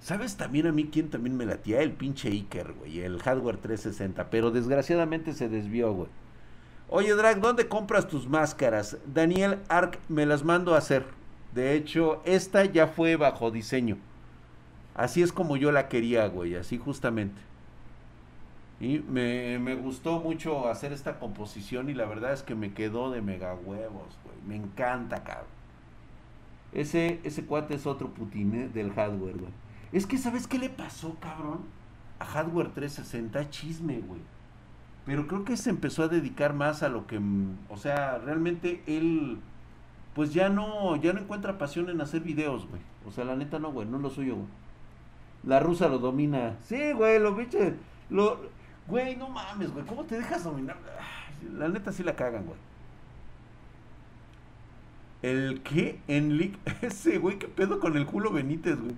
[0.00, 1.82] ¿Sabes también a mí quién también me latía?
[1.82, 3.00] El pinche Iker, güey.
[3.00, 4.28] El hardware 360.
[4.30, 6.08] Pero desgraciadamente se desvió, güey.
[6.88, 8.96] Oye, Drag, ¿dónde compras tus máscaras?
[9.06, 11.04] Daniel Ark, me las mando a hacer.
[11.54, 13.98] De hecho, esta ya fue bajo diseño.
[14.94, 17.40] Así es como yo la quería, güey, así justamente.
[18.80, 23.10] Y me, me, gustó mucho hacer esta composición y la verdad es que me quedó
[23.10, 24.36] de mega huevos, güey.
[24.46, 25.46] Me encanta, cabrón.
[26.72, 29.52] Ese, ese cuate es otro putín del hardware, güey.
[29.90, 31.60] Es que, ¿sabes qué le pasó, cabrón?
[32.20, 34.20] A Hardware 360, chisme, güey.
[35.06, 38.82] Pero creo que se empezó a dedicar más a lo que, mm, o sea, realmente
[38.86, 39.38] él
[40.14, 42.82] pues ya no, ya no encuentra pasión en hacer videos, güey.
[43.06, 44.48] O sea, la neta no, güey, no lo suyo, güey.
[45.44, 46.56] La rusa lo domina.
[46.64, 47.74] Sí, güey, lo biche,
[48.10, 48.40] lo,
[48.88, 50.76] güey, no mames, güey, ¿cómo te dejas dominar?
[51.56, 52.58] La neta sí la cagan, güey.
[55.22, 56.00] ¿El qué?
[56.08, 58.94] En ese, güey, ¿qué pedo con el culo Benítez, güey?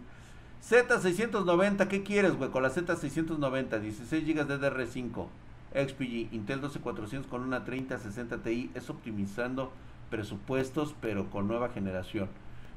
[0.63, 2.51] Z690, ¿qué quieres, güey?
[2.51, 5.27] Con la Z690, 16 GB de DDR5,
[5.75, 9.73] XPG, Intel 12400 con una 3060 Ti, es optimizando
[10.11, 12.29] presupuestos, pero con nueva generación.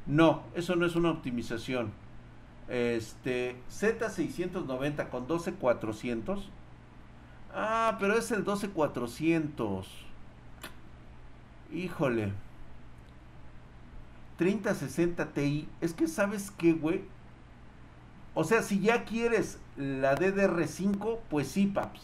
[0.05, 1.91] No, eso no es una optimización.
[2.69, 6.49] Este Z690 con 12400.
[7.53, 9.87] Ah, pero es el 12400.
[11.71, 12.33] Híjole.
[14.37, 15.69] 3060 Ti.
[15.81, 17.03] Es que sabes qué, güey.
[18.35, 22.01] O sea, si ya quieres la DDR5, pues sí, paps.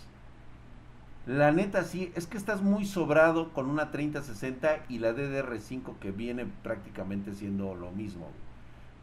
[1.25, 6.11] La neta sí, es que estás muy sobrado con una 3060 y la DDR5 que
[6.11, 8.33] viene prácticamente siendo lo mismo.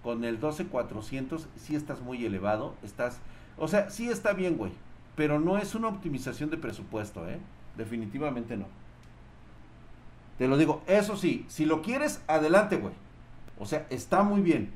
[0.03, 3.21] con el 12400 sí estás muy elevado, estás,
[3.59, 4.73] o sea, sí está bien, güey,
[5.17, 7.39] pero no es una optimización de presupuesto, ¿eh?
[7.77, 8.67] Definitivamente no.
[10.39, 12.93] Te lo digo, eso sí, si lo quieres, adelante, güey.
[13.59, 14.71] O sea, está muy bien,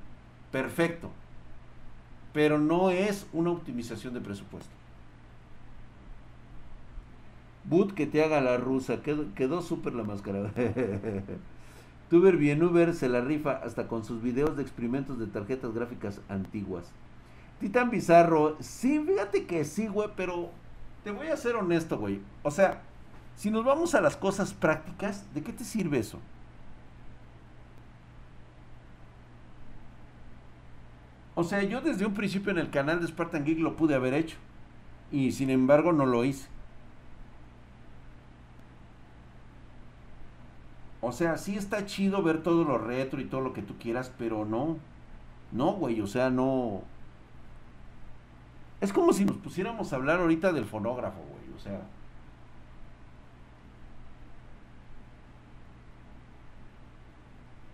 [0.50, 1.10] perfecto,
[2.32, 4.70] pero no es una optimización de presupuesto.
[7.64, 10.50] Boot que te haga la rusa, quedó, quedó súper la máscara.
[12.10, 16.20] Tuber bien Uber se la rifa hasta con sus videos de experimentos de tarjetas gráficas
[16.28, 16.90] antiguas.
[17.60, 20.50] Titán Bizarro, sí, fíjate que sí, güey, pero
[21.04, 22.20] te voy a ser honesto, güey.
[22.42, 22.82] O sea,
[23.36, 26.18] si nos vamos a las cosas prácticas, ¿de qué te sirve eso?
[31.34, 34.14] O sea, yo desde un principio en el canal de Spartan Geek lo pude haber
[34.14, 34.36] hecho.
[35.12, 36.48] Y sin embargo no lo hice.
[41.02, 44.12] O sea, sí está chido ver todo lo retro y todo lo que tú quieras,
[44.18, 44.76] pero no.
[45.52, 46.82] No, güey, o sea, no.
[48.80, 51.80] Es como si nos pusiéramos a hablar ahorita del fonógrafo, güey, o sea.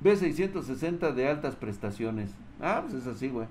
[0.03, 2.31] B660 de altas prestaciones.
[2.61, 3.47] Ah, pues es así, güey.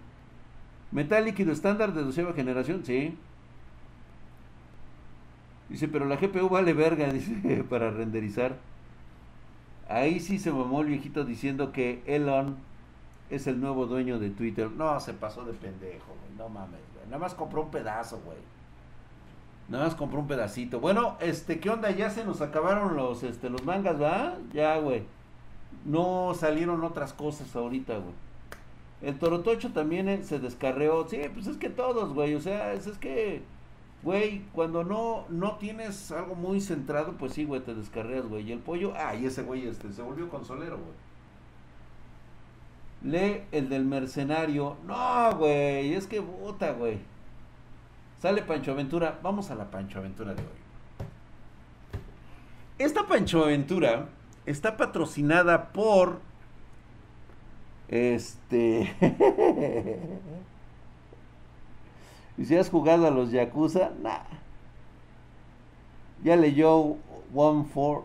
[0.92, 3.18] Metal líquido estándar de doceava generación, sí.
[5.70, 8.58] Dice, pero la GPU vale verga, dice, para renderizar.
[9.88, 12.58] Ahí sí se mamó el viejito diciendo que Elon
[13.30, 14.72] es el nuevo dueño de Twitter.
[14.72, 16.38] No, se pasó de pendejo, güey.
[16.38, 16.95] No mames.
[17.06, 18.38] Nada más compró un pedazo, güey.
[19.68, 20.80] Nada más compró un pedacito.
[20.80, 21.90] Bueno, este, ¿qué onda?
[21.92, 24.38] Ya se nos acabaron los, este, los mangas, ¿va?
[24.54, 25.04] Ya, güey.
[25.86, 28.14] No salieron otras cosas ahorita, güey.
[29.02, 31.08] El Torotocho también eh, se descarreó.
[31.08, 32.36] Sí, pues es que todos, güey.
[32.36, 33.42] O sea, es, es que,
[34.04, 38.48] güey, cuando no, no tienes algo muy centrado, pues sí, güey, te descarreas, güey.
[38.48, 40.94] Y el pollo, ah, y ese güey este, se volvió consolero, güey.
[43.04, 44.78] Lee el del mercenario.
[44.86, 47.00] No, güey, es que puta, güey.
[48.22, 49.20] Sale Pancho Aventura.
[49.22, 50.66] Vamos a la Pancho Aventura de hoy.
[52.78, 54.10] Esta Pancho Aventura
[54.46, 56.20] está patrocinada por
[57.88, 58.96] este
[62.38, 64.24] y si has jugado a los Yakuza, nah.
[66.24, 66.98] Ya leyó
[67.34, 68.04] One for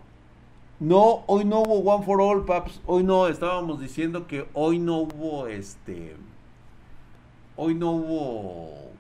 [0.81, 2.81] No, hoy no hubo One for All, paps.
[2.87, 6.16] Hoy no, estábamos diciendo que hoy no hubo este
[7.57, 8.90] hoy no hubo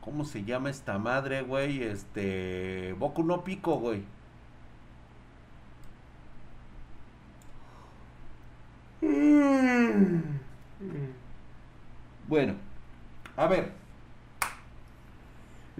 [0.00, 1.82] ¿Cómo se llama esta madre, güey?
[1.82, 2.94] Este.
[2.98, 4.02] Boku no Pico, güey.
[12.28, 12.54] Bueno,
[13.36, 13.79] a ver.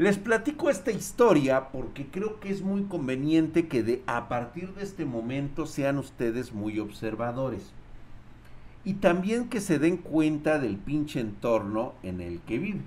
[0.00, 4.82] Les platico esta historia porque creo que es muy conveniente que de, a partir de
[4.82, 7.70] este momento sean ustedes muy observadores.
[8.82, 12.86] Y también que se den cuenta del pinche entorno en el que viven.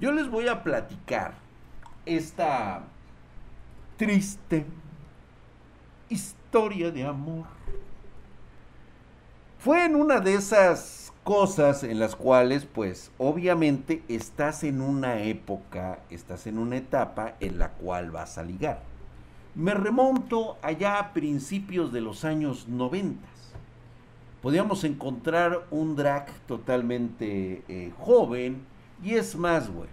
[0.00, 1.34] Yo les voy a platicar
[2.06, 2.84] esta
[3.98, 4.64] triste
[6.08, 7.44] historia de amor.
[9.58, 15.98] Fue en una de esas cosas en las cuales, pues, obviamente estás en una época,
[16.08, 18.80] estás en una etapa en la cual vas a ligar.
[19.54, 23.20] Me remonto allá a principios de los años 90.
[24.40, 28.62] Podíamos encontrar un drag totalmente eh, joven,
[29.04, 29.90] y es más, güey.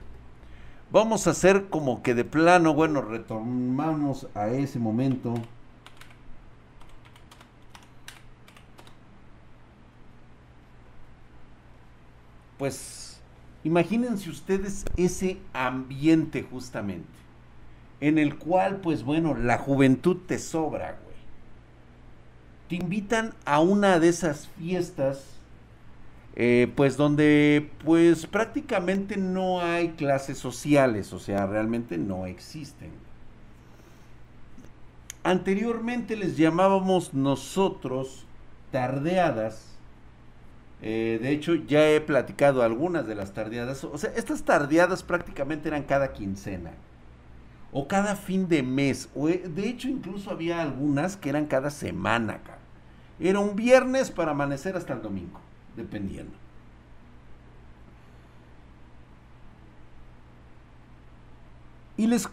[0.89, 5.33] Vamos a hacer como que de plano, bueno, retomamos a ese momento.
[12.65, 13.19] Pues
[13.63, 17.05] imagínense ustedes ese ambiente justamente,
[18.01, 21.15] en el cual, pues bueno, la juventud te sobra, güey.
[22.67, 25.25] Te invitan a una de esas fiestas
[26.35, 32.89] eh, pues donde pues prácticamente no hay clases sociales, o sea, realmente no existen.
[35.21, 38.25] Anteriormente les llamábamos nosotros
[38.71, 39.74] tardeadas.
[40.87, 43.83] Eh, de hecho, ya he platicado algunas de las tardeadas.
[43.83, 46.73] O sea, estas tardeadas prácticamente eran cada quincena.
[47.71, 49.09] O cada fin de mes.
[49.15, 52.39] O, eh, de hecho, incluso había algunas que eran cada semana.
[53.19, 55.39] Era un viernes para amanecer hasta el domingo
[55.75, 56.33] dependiendo.
[61.97, 62.29] Y les...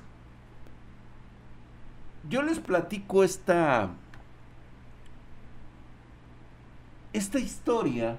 [2.28, 3.90] Yo les platico esta...
[7.12, 8.18] Esta historia,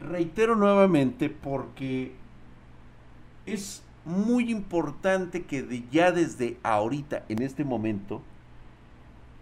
[0.00, 2.14] reitero nuevamente, porque
[3.46, 8.22] es muy importante que de, ya desde ahorita, en este momento,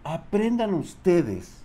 [0.03, 1.63] aprendan ustedes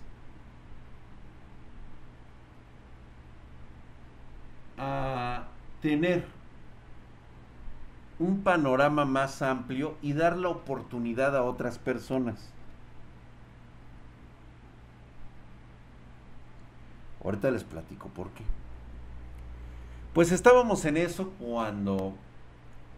[4.77, 5.47] a
[5.81, 6.25] tener
[8.19, 12.51] un panorama más amplio y dar la oportunidad a otras personas.
[17.23, 18.43] Ahorita les platico por qué.
[20.13, 22.13] Pues estábamos en eso cuando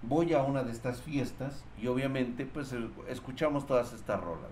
[0.01, 2.73] voy a una de estas fiestas y obviamente pues
[3.07, 4.51] escuchamos todas estas rolas.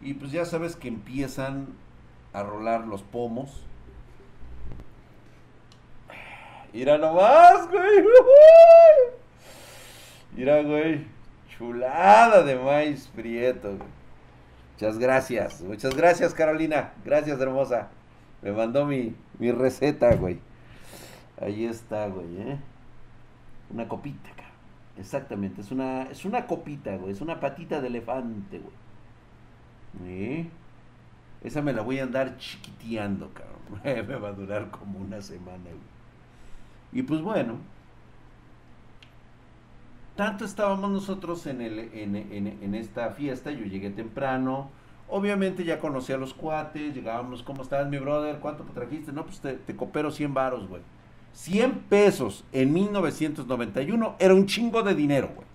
[0.00, 1.66] Y pues ya sabes que empiezan
[2.32, 3.64] a rolar los pomos.
[6.72, 8.04] Mira nomás, güey.
[10.36, 11.06] Mira, güey.
[11.56, 13.76] Chulada de maíz prieto,
[14.74, 15.60] Muchas gracias.
[15.60, 16.92] Muchas gracias, Carolina.
[17.04, 17.88] Gracias, hermosa.
[18.42, 20.38] Me mandó mi, mi receta, güey.
[21.40, 22.58] Ahí está, güey, ¿eh?
[23.70, 24.48] Una copita, cabrón.
[24.96, 27.12] Exactamente, es una, es una copita, güey.
[27.12, 30.10] Es una patita de elefante, güey.
[30.10, 30.48] ¿Eh?
[31.42, 34.06] Esa me la voy a andar chiquiteando, cabrón.
[34.08, 35.98] me va a durar como una semana, güey.
[36.92, 37.58] Y pues bueno,
[40.16, 44.70] tanto estábamos nosotros en, el, en, en, esta fiesta, yo llegué temprano,
[45.08, 48.38] obviamente ya conocí a los cuates, llegábamos, ¿cómo estás mi brother?
[48.38, 49.12] ¿Cuánto trajiste?
[49.12, 50.82] No, pues te, te coopero 100 varos, güey.
[51.34, 55.46] 100 pesos en 1991 era un chingo de dinero, güey.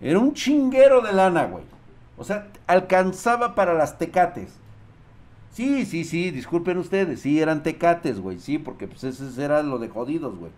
[0.00, 1.64] Era un chinguero de lana, güey.
[2.16, 4.52] O sea, alcanzaba para las tecates.
[5.52, 9.78] Sí, sí, sí, disculpen ustedes, sí, eran tecates, güey, sí, porque pues ese era lo
[9.78, 10.50] de jodidos, güey.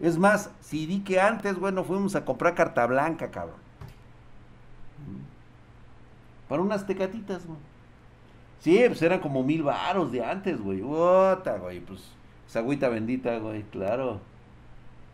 [0.00, 3.58] Es más, si di que antes, bueno, fuimos a comprar carta blanca, cabrón.
[6.50, 7.58] Para unas tecatitas, güey.
[8.58, 10.82] Sí, pues eran como mil varos de antes, güey.
[10.82, 12.02] Ota, güey, pues
[12.48, 14.20] esa agüita bendita, güey, claro.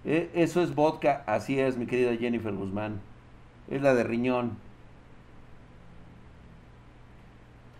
[0.05, 3.01] E, eso es vodka, así es, mi querida Jennifer Guzmán.
[3.68, 4.57] Es la de riñón.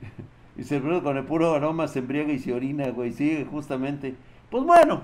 [0.57, 3.13] y se con el puro aroma se embriaga y se orina, güey.
[3.13, 4.15] Sí, justamente.
[4.51, 5.03] Pues bueno,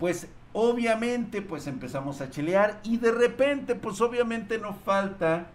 [0.00, 0.28] pues
[0.58, 5.48] Obviamente, pues empezamos a chelear y de repente, pues obviamente no falta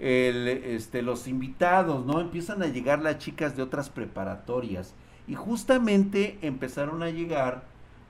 [0.00, 2.20] el, este, los invitados, ¿no?
[2.20, 4.94] Empiezan a llegar las chicas de otras preparatorias
[5.28, 7.64] y justamente empezaron a llegar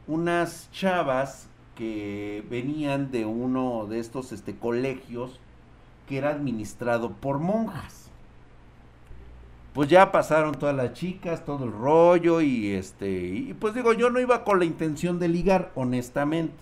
[0.07, 5.41] unas chavas que venían de uno de estos este, colegios
[6.09, 8.01] que era administrado por monjas
[9.72, 14.11] pues ya pasaron todas las chicas, todo el rollo y este, y pues digo, yo
[14.11, 16.55] no iba con la intención de ligar, honestamente.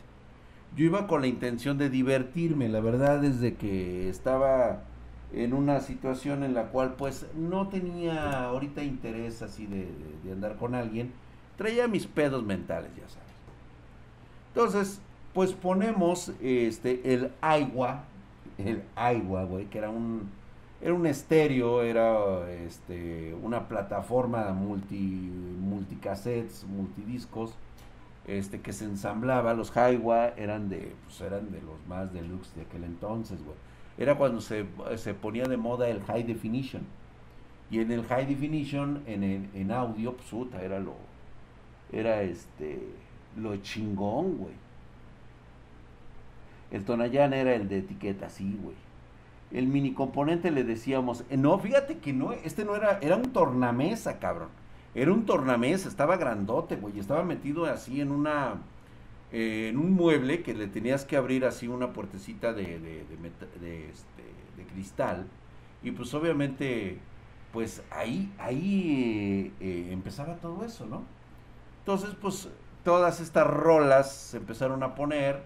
[0.77, 4.83] Yo iba con la intención de divertirme, la verdad es de que estaba
[5.33, 9.89] en una situación en la cual pues no tenía ahorita interés así de,
[10.25, 11.13] de andar con alguien,
[11.57, 13.29] traía mis pedos mentales, ya sabes.
[14.55, 15.01] Entonces,
[15.35, 18.05] pues ponemos este el agua,
[18.57, 20.31] el agua, güey, que era un
[20.81, 27.55] era un estéreo, era este, una plataforma multi, multicassettes, multidiscos,
[28.27, 32.63] este, que se ensamblaba, los Highwa eran de, pues eran de los más deluxe de
[32.63, 33.57] aquel entonces, güey.
[33.99, 34.65] Era cuando se,
[35.21, 36.83] ponía de moda el High Definition.
[37.71, 40.33] Y en el High Definition, en, en audio, pues,
[40.63, 40.95] era lo,
[41.93, 42.81] era este,
[43.37, 44.55] lo chingón, güey.
[46.71, 48.89] El Tonayán era el de etiqueta, sí, güey
[49.51, 53.33] el mini componente le decíamos, eh, no, fíjate que no, este no era, era un
[53.33, 54.49] tornamesa, cabrón.
[54.95, 58.57] Era un tornamesa, estaba grandote, güey, estaba metido así en una,
[59.33, 63.05] eh, en un mueble que le tenías que abrir así una puertecita de, de,
[63.61, 64.23] de, este,
[64.57, 65.27] de cristal.
[65.83, 66.99] Y pues obviamente,
[67.53, 71.05] pues ahí, ahí eh, empezaba todo eso, ¿no?
[71.81, 72.49] Entonces, pues
[72.85, 75.43] todas estas rolas se empezaron a poner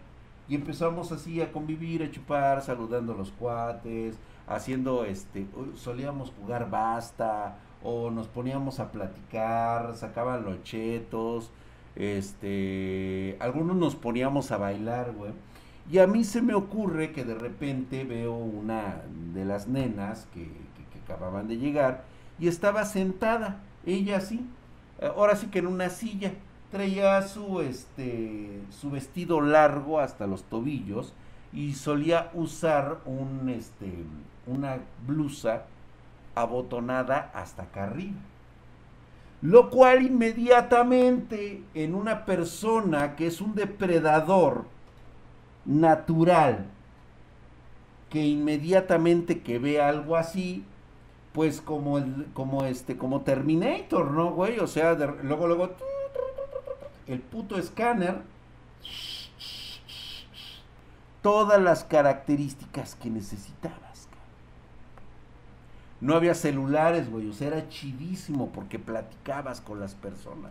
[0.49, 6.69] y empezamos así a convivir, a chupar, saludando a los cuates, haciendo este, solíamos jugar
[6.71, 11.51] basta, o nos poníamos a platicar, sacaban los chetos,
[11.97, 15.33] este, algunos nos poníamos a bailar, güey.
[15.91, 19.03] Y a mí se me ocurre que de repente veo una
[19.35, 20.49] de las nenas que,
[21.05, 22.05] acababan de llegar
[22.39, 24.47] y estaba sentada, ella así,
[25.17, 26.33] ahora sí que en una silla
[26.71, 31.13] traía su este su vestido largo hasta los tobillos
[31.53, 34.05] y solía usar un este
[34.47, 35.65] una blusa
[36.37, 38.19] abotonada hasta acá arriba.
[39.43, 44.65] Lo cual inmediatamente en una persona que es un depredador
[45.65, 46.67] natural,
[48.09, 50.65] que inmediatamente que ve algo así,
[51.33, 54.61] pues como el, como este, como Terminator, ¿no, güey?
[54.61, 55.71] O sea, luego, luego,
[57.07, 58.21] el puto escáner
[61.23, 63.92] todas las características que necesitabas.
[66.03, 67.29] No había celulares, güey.
[67.29, 70.51] O sea, era chidísimo porque platicabas con las personas.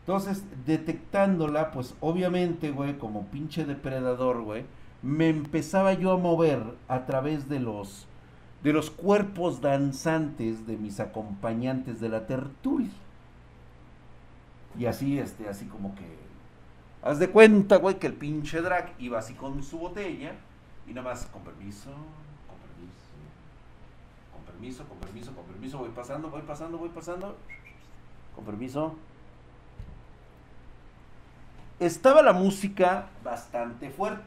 [0.00, 4.64] Entonces, detectándola, pues obviamente, güey, como pinche depredador, güey,
[5.02, 8.06] me empezaba yo a mover a través de los
[8.62, 12.90] de los cuerpos danzantes de mis acompañantes de la tertulia.
[14.78, 16.04] Y así, este, así como que.
[17.02, 20.34] Haz de cuenta, güey, que el pinche drag iba así con su botella
[20.86, 21.90] y nada más, con permiso,
[24.56, 27.36] permiso, con permiso, con permiso, voy pasando, voy pasando, voy pasando,
[28.34, 28.94] con permiso.
[31.78, 34.24] Estaba la música bastante fuerte.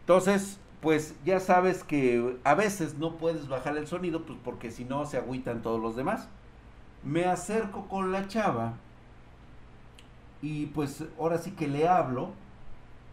[0.00, 4.84] Entonces, pues ya sabes que a veces no puedes bajar el sonido, pues porque si
[4.84, 6.28] no se agüitan todos los demás.
[7.04, 8.74] Me acerco con la chava
[10.40, 12.30] y pues ahora sí que le hablo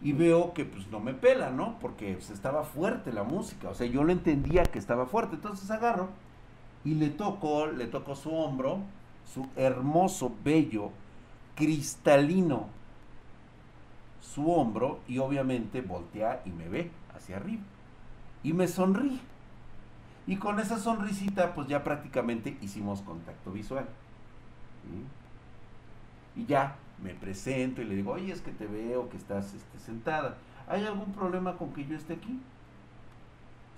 [0.01, 1.77] y veo que pues no me pela, ¿no?
[1.79, 5.69] Porque pues, estaba fuerte la música, o sea, yo lo entendía que estaba fuerte, entonces
[5.71, 6.09] agarro
[6.85, 8.79] y le toco, le toco su hombro,
[9.25, 10.91] su hermoso, bello,
[11.55, 12.67] cristalino,
[14.21, 17.63] su hombro y obviamente voltea y me ve hacia arriba.
[18.43, 19.19] Y me sonríe.
[20.25, 23.85] Y con esa sonrisita, pues ya prácticamente hicimos contacto visual.
[26.35, 29.79] Y ya me presento y le digo, oye, es que te veo que estás este,
[29.79, 30.37] sentada.
[30.67, 32.39] ¿Hay algún problema con que yo esté aquí?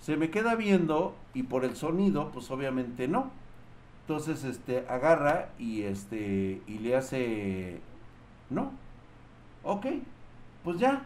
[0.02, 3.32] Se me queda viendo y por el sonido, pues obviamente no.
[4.02, 7.80] Entonces, este, agarra y este, y le hace,
[8.50, 8.72] no.
[9.64, 9.86] Ok,
[10.64, 11.06] pues ya,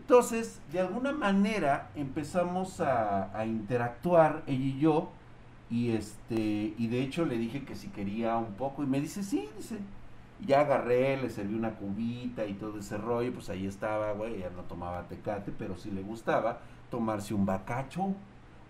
[0.00, 5.10] entonces, de alguna manera empezamos a, interactuar ella y yo,
[5.70, 9.22] y este, y de hecho le dije que si quería un poco, y me dice,
[9.22, 9.76] sí, dice,
[10.46, 14.50] ya agarré, le serví una cubita y todo ese rollo, pues ahí estaba, güey, ella
[14.54, 16.60] no tomaba tecate, pero sí le gustaba
[16.90, 18.14] tomarse un bacacho,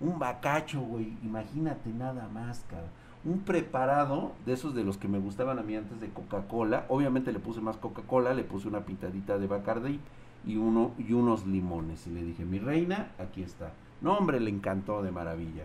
[0.01, 2.89] un bacacho, güey, imagínate nada más, cara.
[3.23, 6.87] Un preparado de esos de los que me gustaban a mí antes de Coca-Cola.
[6.89, 10.01] Obviamente le puse más Coca-Cola, le puse una pintadita de Bacardi
[10.47, 12.07] y, uno, y unos limones.
[12.07, 13.73] Y le dije, mi reina, aquí está.
[14.01, 15.65] No, hombre, le encantó de maravilla.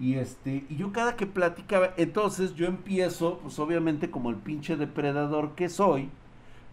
[0.00, 4.76] Y este, y yo cada que platicaba, entonces yo empiezo, pues obviamente como el pinche
[4.76, 6.08] depredador que soy,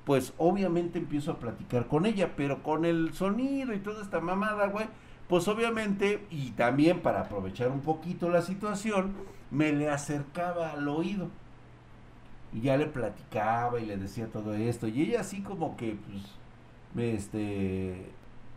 [0.06, 4.68] pues obviamente empiezo a platicar con ella, pero con el sonido y toda esta mamada,
[4.68, 4.88] güey,
[5.28, 9.14] pues obviamente, y también para aprovechar un poquito la situación,
[9.50, 11.30] me le acercaba al oído.
[12.54, 14.88] Y ya le platicaba y le decía todo esto.
[14.88, 15.98] Y ella así como que,
[16.94, 18.12] pues, este,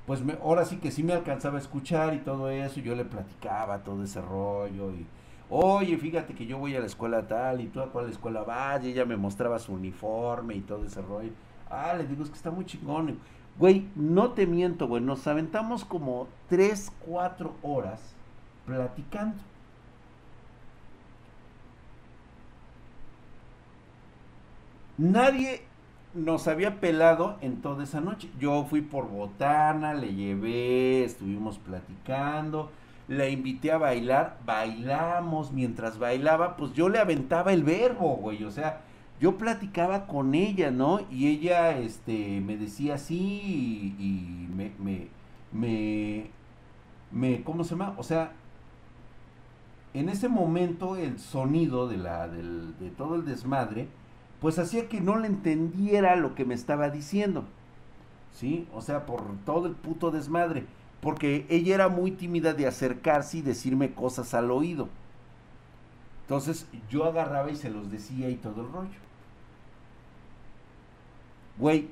[0.08, 3.04] pues me, ahora sí que sí me alcanzaba a escuchar y todo eso, yo le
[3.04, 5.06] platicaba todo ese rollo y,
[5.50, 8.82] oye, fíjate que yo voy a la escuela tal y tú a cuál escuela vas,
[8.82, 11.30] y ella me mostraba su uniforme y todo ese rollo.
[11.68, 13.18] Ah, le digo, es que está muy chingón.
[13.58, 18.00] Güey, no te miento, güey, nos aventamos como 3, 4 horas
[18.64, 19.36] platicando.
[24.96, 25.67] Nadie
[26.14, 28.30] nos había pelado en toda esa noche.
[28.40, 32.70] Yo fui por botana, le llevé, estuvimos platicando,
[33.08, 38.50] la invité a bailar, bailamos, mientras bailaba, pues yo le aventaba el verbo, güey, o
[38.50, 38.82] sea,
[39.20, 41.00] yo platicaba con ella, ¿no?
[41.10, 45.08] Y ella, este, me decía sí y, me, me,
[45.52, 46.30] me,
[47.10, 47.94] me, ¿cómo se llama?
[47.96, 48.32] O sea,
[49.94, 53.88] en ese momento el sonido de la, del, de todo el desmadre,
[54.40, 57.44] pues hacía que no le entendiera lo que me estaba diciendo.
[58.34, 58.68] ¿Sí?
[58.72, 60.64] O sea, por todo el puto desmadre.
[61.00, 64.88] Porque ella era muy tímida de acercarse y decirme cosas al oído.
[66.22, 68.98] Entonces yo agarraba y se los decía y todo el rollo.
[71.58, 71.88] Güey.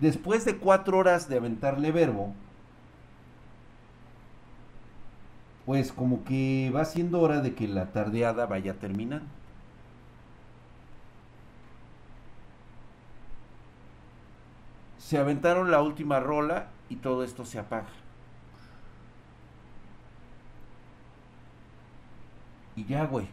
[0.00, 2.34] Después de cuatro horas de aventarle verbo,
[5.68, 9.20] pues como que va siendo hora de que la tardeada vaya a terminar.
[14.96, 17.90] Se aventaron la última rola y todo esto se apaga.
[22.74, 23.26] Y ya, güey.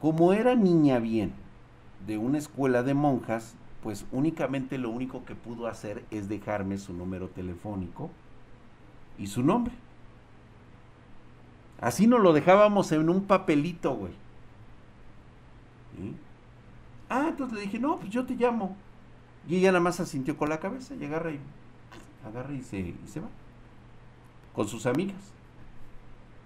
[0.00, 1.34] Como era niña bien
[2.06, 6.94] de una escuela de monjas, pues únicamente lo único que pudo hacer es dejarme su
[6.94, 8.08] número telefónico
[9.18, 9.74] y su nombre.
[11.80, 14.12] Así nos lo dejábamos en un papelito, güey.
[17.08, 18.76] Ah, entonces le dije, no, pues yo te llamo.
[19.48, 21.40] Y ella nada más asintió con la cabeza y agarra y,
[22.26, 23.28] agarra y se, y se va.
[24.54, 25.32] Con sus amigas.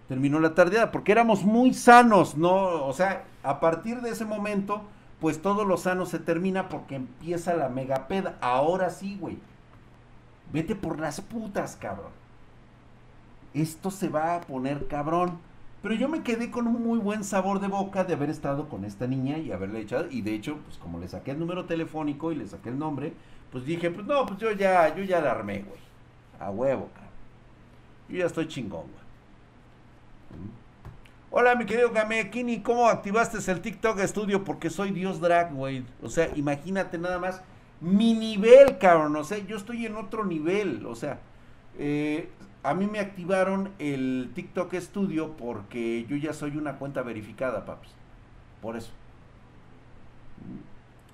[0.09, 2.87] Terminó la tardeada, porque éramos muy sanos, ¿no?
[2.87, 4.83] O sea, a partir de ese momento,
[5.21, 8.39] pues todo lo sano se termina porque empieza la megapeda.
[8.41, 9.39] Ahora sí, güey.
[10.53, 12.13] Vete por las putas, cabrón.
[13.57, 15.39] Esto se va a poner cabrón.
[15.83, 18.85] Pero yo me quedé con un muy buen sabor de boca de haber estado con
[18.85, 20.09] esta niña y haberle echado.
[20.11, 23.15] Y de hecho, pues como le saqué el número telefónico y le saqué el nombre,
[23.51, 25.81] pues dije, pues no, pues yo ya, yo ya la armé, güey.
[26.39, 27.13] A huevo, cabrón.
[28.11, 29.07] Yo ya estoy chingón, güey.
[31.31, 34.45] Hola, mi querido Gamekini, ¿cómo activaste el TikTok Studio?
[34.45, 35.85] Porque soy Dios Drag, güey.
[36.03, 37.43] O sea, imagínate nada más
[37.81, 39.17] mi nivel, cabrón.
[39.17, 40.85] O sea, yo estoy en otro nivel.
[40.87, 41.21] O sea,
[41.79, 42.29] eh,
[42.67, 47.91] a mí me activaron el TikTok Studio porque yo ya soy una cuenta verificada, paps.
[48.61, 48.91] Por eso.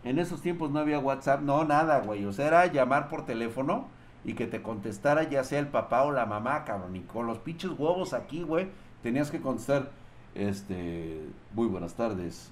[0.02, 2.24] En esos tiempos no había WhatsApp, no, nada, güey.
[2.24, 3.88] O sea, era llamar por teléfono
[4.24, 6.96] y que te contestara ya sea el papá o la mamá, cabrón.
[6.96, 8.68] Y con los pinches huevos aquí, güey,
[9.02, 9.90] tenías que contestar.
[10.34, 11.20] Este,
[11.52, 12.50] muy buenas tardes.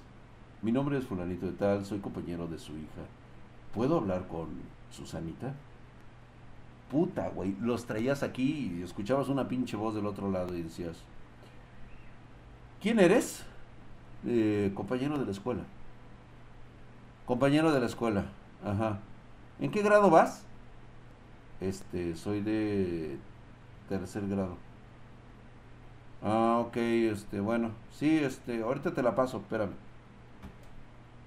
[0.61, 3.01] Mi nombre es fulanito de tal, soy compañero de su hija.
[3.73, 4.49] ¿Puedo hablar con
[4.91, 5.55] Susanita?
[6.91, 7.55] Puta, güey.
[7.61, 10.97] Los traías aquí y escuchabas una pinche voz del otro lado y decías,
[12.81, 13.45] ¿quién eres?
[14.27, 15.61] Eh, compañero de la escuela.
[17.25, 18.25] Compañero de la escuela.
[18.65, 18.99] Ajá.
[19.61, 20.43] ¿En qué grado vas?
[21.61, 23.17] Este, soy de
[23.87, 24.57] tercer grado.
[26.21, 27.71] Ah, ok, este, bueno.
[27.91, 29.71] Sí, este, ahorita te la paso, espérame.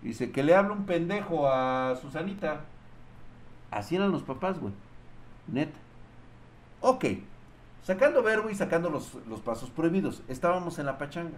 [0.03, 2.61] Dice que le habla un pendejo a Susanita.
[3.71, 4.75] Así eran los papás, güey.
[5.47, 5.79] Neta.
[6.81, 7.05] Ok.
[7.83, 10.23] Sacando verbo y sacando los, los pasos prohibidos.
[10.29, 11.37] Estábamos en la pachanga.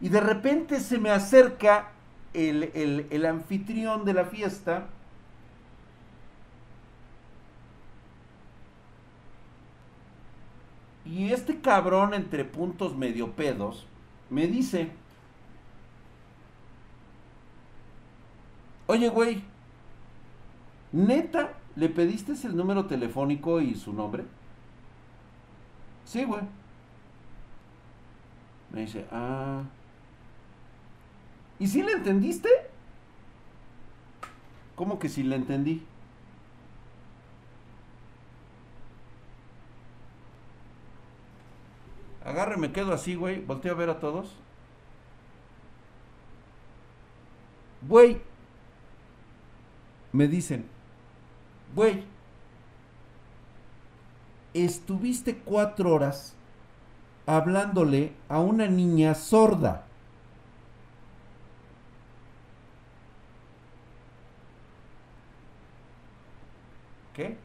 [0.00, 1.90] Y de repente se me acerca
[2.32, 4.88] el, el, el anfitrión de la fiesta
[11.10, 13.84] Y este cabrón entre puntos medio pedos
[14.28, 14.92] me dice,
[18.86, 19.42] oye güey,
[20.92, 24.24] neta, ¿le pediste el número telefónico y su nombre?
[26.04, 26.42] Sí, güey.
[28.72, 29.62] Me dice, ah.
[31.58, 32.48] ¿Y si le entendiste?
[34.76, 35.84] ¿Cómo que si le entendí?
[42.24, 43.40] Agarre, me quedo así, güey.
[43.44, 44.34] Volteo a ver a todos.
[47.88, 48.20] Güey.
[50.12, 50.66] Me dicen,
[51.74, 52.04] güey,
[54.54, 56.34] estuviste cuatro horas
[57.26, 59.84] hablándole a una niña sorda.
[67.14, 67.36] ¿Qué?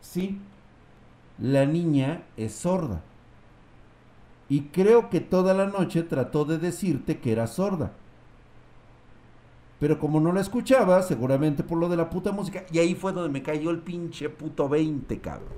[0.00, 0.40] Sí,
[1.38, 3.02] la niña es sorda.
[4.48, 7.92] Y creo que toda la noche trató de decirte que era sorda.
[9.80, 13.12] Pero como no la escuchaba, seguramente por lo de la puta música, y ahí fue
[13.12, 15.48] donde me cayó el pinche puto 20, cabrón.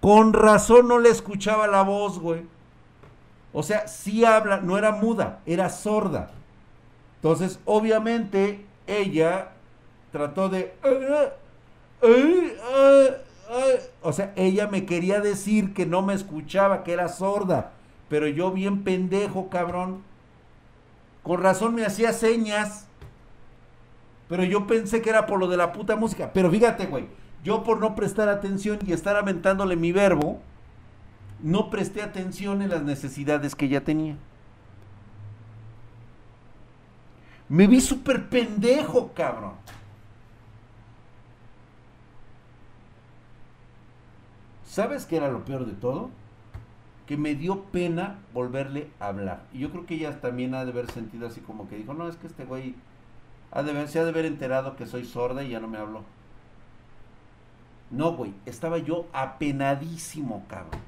[0.00, 2.42] Con razón no le escuchaba la voz, güey.
[3.54, 6.30] O sea, sí habla, no era muda, era sorda.
[7.16, 9.52] Entonces, obviamente, ella
[10.12, 10.74] trató de...
[14.02, 17.72] O sea, ella me quería decir que no me escuchaba, que era sorda.
[18.10, 20.02] Pero yo bien pendejo, cabrón.
[21.24, 22.86] Con razón me hacía señas.
[24.28, 26.30] Pero yo pensé que era por lo de la puta música.
[26.32, 27.08] Pero fíjate, güey.
[27.42, 30.40] Yo por no prestar atención y estar aventándole mi verbo,
[31.42, 34.16] no presté atención en las necesidades que ella tenía.
[37.48, 39.52] Me vi súper pendejo, cabrón.
[44.66, 46.10] ¿Sabes qué era lo peor de todo?
[47.06, 49.44] Que me dio pena volverle a hablar.
[49.52, 52.08] Y yo creo que ella también ha de haber sentido así como que dijo, no,
[52.08, 52.74] es que este güey
[53.50, 56.02] ha de se ha de haber enterado que soy sorda y ya no me habló.
[57.90, 60.80] No, güey, estaba yo apenadísimo, cabrón.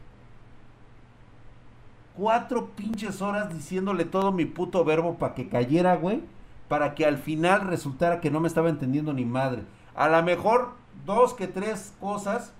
[2.17, 6.23] Cuatro pinches horas diciéndole todo mi puto verbo para que cayera, güey.
[6.69, 9.62] Para que al final resultara que no me estaba entendiendo ni madre.
[9.95, 10.73] A lo mejor
[11.05, 12.53] dos que tres cosas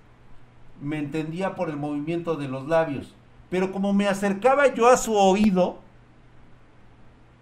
[0.81, 3.15] me entendía por el movimiento de los labios.
[3.51, 5.79] Pero como me acercaba yo a su oído,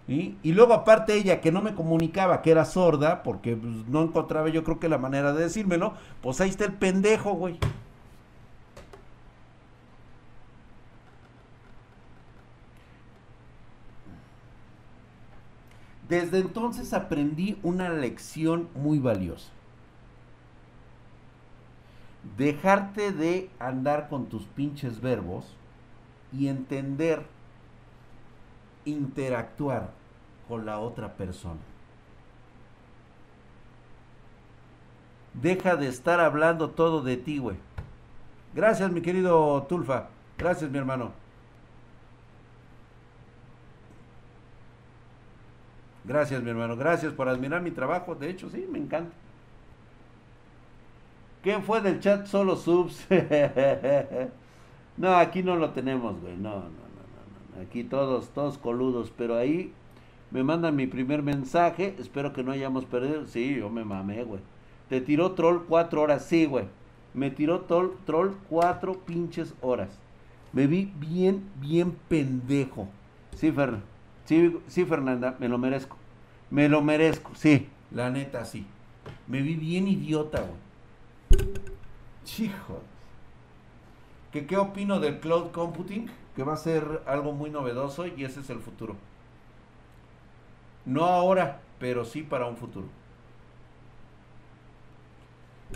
[0.07, 4.49] y luego aparte ella que no me comunicaba que era sorda, porque pues, no encontraba
[4.49, 7.57] yo creo que la manera de decírmelo, pues ahí está el pendejo, güey.
[16.07, 19.49] Desde entonces aprendí una lección muy valiosa
[22.37, 25.45] dejarte de andar con tus pinches verbos
[26.37, 27.23] y entender
[28.85, 29.89] interactuar
[30.47, 31.59] con la otra persona.
[35.33, 37.57] Deja de estar hablando todo de ti, güey.
[38.53, 40.07] Gracias, mi querido Tulfa.
[40.37, 41.11] Gracias, mi hermano.
[46.05, 46.77] Gracias, mi hermano.
[46.77, 48.15] Gracias por admirar mi trabajo.
[48.15, 49.13] De hecho, sí, me encanta.
[51.41, 52.27] ¿Quién fue del chat?
[52.27, 53.05] Solo subs.
[54.97, 56.35] no, aquí no lo tenemos, güey.
[56.37, 57.61] No, no, no, no, no.
[57.61, 59.11] Aquí todos, todos coludos.
[59.17, 59.73] Pero ahí
[60.31, 61.95] me mandan mi primer mensaje.
[61.99, 63.25] Espero que no hayamos perdido.
[63.25, 64.41] Sí, yo me mamé, güey.
[64.89, 66.25] Te tiró troll cuatro horas.
[66.25, 66.65] Sí, güey.
[67.13, 69.89] Me tiró troll, troll cuatro pinches horas.
[70.51, 72.87] Me vi bien, bien pendejo.
[73.35, 73.75] Sí, Fer.
[74.25, 75.97] Sí, sí, Fernanda, me lo merezco.
[76.49, 77.67] Me lo merezco, sí.
[77.91, 78.65] La neta, sí.
[79.27, 81.45] Me vi bien idiota, güey.
[82.39, 82.81] Hijo.
[84.35, 86.09] ¿Qué, ¿Qué opino del cloud computing?
[86.35, 88.97] Que va a ser algo muy novedoso y ese es el futuro.
[90.83, 92.85] No ahora, pero sí para un futuro.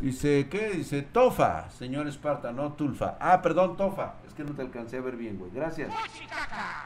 [0.02, 0.72] Dice, ¿qué?
[0.72, 3.16] Dice, Tofa, señor Esparta, no Tulfa.
[3.22, 4.16] Ah, perdón, Tofa.
[4.28, 5.52] Es que no te alcancé a ver bien, güey.
[5.54, 5.94] Gracias.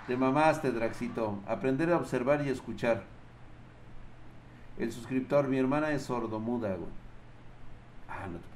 [0.05, 1.39] Te mamaste, Draxito.
[1.47, 3.01] Aprender a observar y escuchar.
[4.78, 6.91] El suscriptor, mi hermana es sordomuda, güey.
[8.07, 8.53] Ah, no te.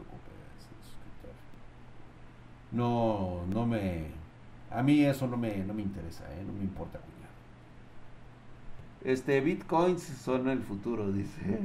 [2.72, 4.07] No, no me...
[4.70, 6.43] A mí eso no me, no me interesa, ¿eh?
[6.45, 7.34] No me importa, cuñado.
[9.03, 11.59] Este, bitcoins son el futuro, dice.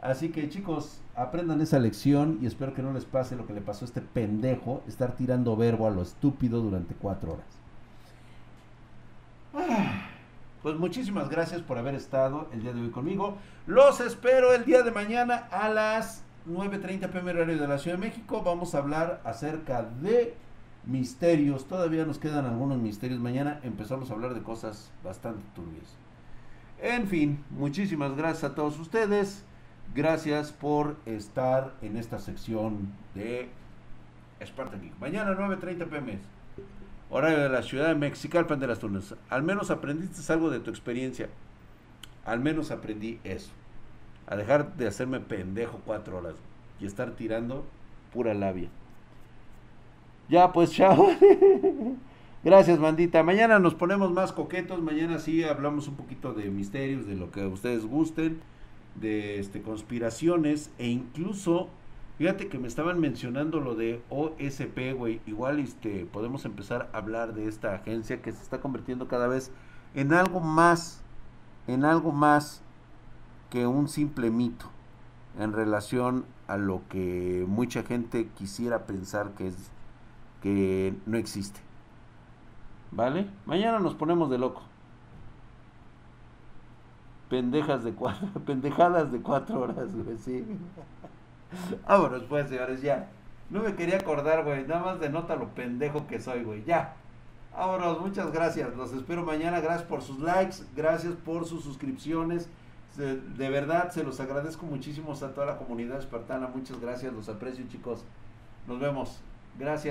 [0.00, 3.60] Así que chicos, aprendan esa lección y espero que no les pase lo que le
[3.60, 7.46] pasó a este pendejo, estar tirando verbo a lo estúpido durante cuatro horas.
[9.54, 10.08] Ah,
[10.62, 13.38] pues muchísimas gracias por haber estado el día de hoy conmigo.
[13.66, 18.06] Los espero el día de mañana a las 9.30 pm horario de la Ciudad de
[18.06, 18.42] México.
[18.42, 20.34] Vamos a hablar acerca de
[20.84, 21.68] misterios.
[21.68, 23.20] Todavía nos quedan algunos misterios.
[23.20, 25.96] Mañana empezamos a hablar de cosas bastante turbias.
[26.80, 29.44] En fin, muchísimas gracias a todos ustedes.
[29.94, 33.48] Gracias por estar en esta sección de
[34.44, 34.98] Spartan Geek.
[34.98, 36.18] Mañana 9.30 pm.
[37.10, 39.14] Horario de la ciudad de Mexicalpan de las Tunas.
[39.30, 41.28] Al menos aprendiste algo de tu experiencia.
[42.24, 43.50] Al menos aprendí eso.
[44.28, 46.34] A dejar de hacerme pendejo cuatro horas
[46.80, 47.64] y estar tirando
[48.12, 48.68] pura labia.
[50.28, 51.08] Ya, pues chao.
[52.44, 53.22] Gracias, bandita.
[53.22, 54.80] Mañana nos ponemos más coquetos.
[54.80, 58.40] Mañana sí hablamos un poquito de misterios, de lo que ustedes gusten
[59.00, 61.68] de este, conspiraciones e incluso,
[62.18, 67.34] fíjate que me estaban mencionando lo de OSP, güey, igual este, podemos empezar a hablar
[67.34, 69.50] de esta agencia que se está convirtiendo cada vez
[69.94, 71.02] en algo más,
[71.66, 72.62] en algo más
[73.50, 74.66] que un simple mito
[75.38, 79.70] en relación a lo que mucha gente quisiera pensar que es
[80.42, 81.60] que no existe.
[82.90, 83.28] ¿Vale?
[83.44, 84.62] Mañana nos ponemos de loco
[87.28, 90.44] pendejas de cuatro, pendejadas de cuatro horas, güey, sí.
[91.88, 93.08] Vámonos pues, señores, ya.
[93.50, 96.96] No me quería acordar, güey, nada más denota lo pendejo que soy, güey, ya.
[97.56, 102.48] Vámonos, muchas gracias, los espero mañana, gracias por sus likes, gracias por sus suscripciones.
[102.96, 107.64] De verdad, se los agradezco muchísimo a toda la comunidad espartana, muchas gracias, los aprecio
[107.68, 108.04] chicos.
[108.66, 109.20] Nos vemos,
[109.58, 109.86] gracias.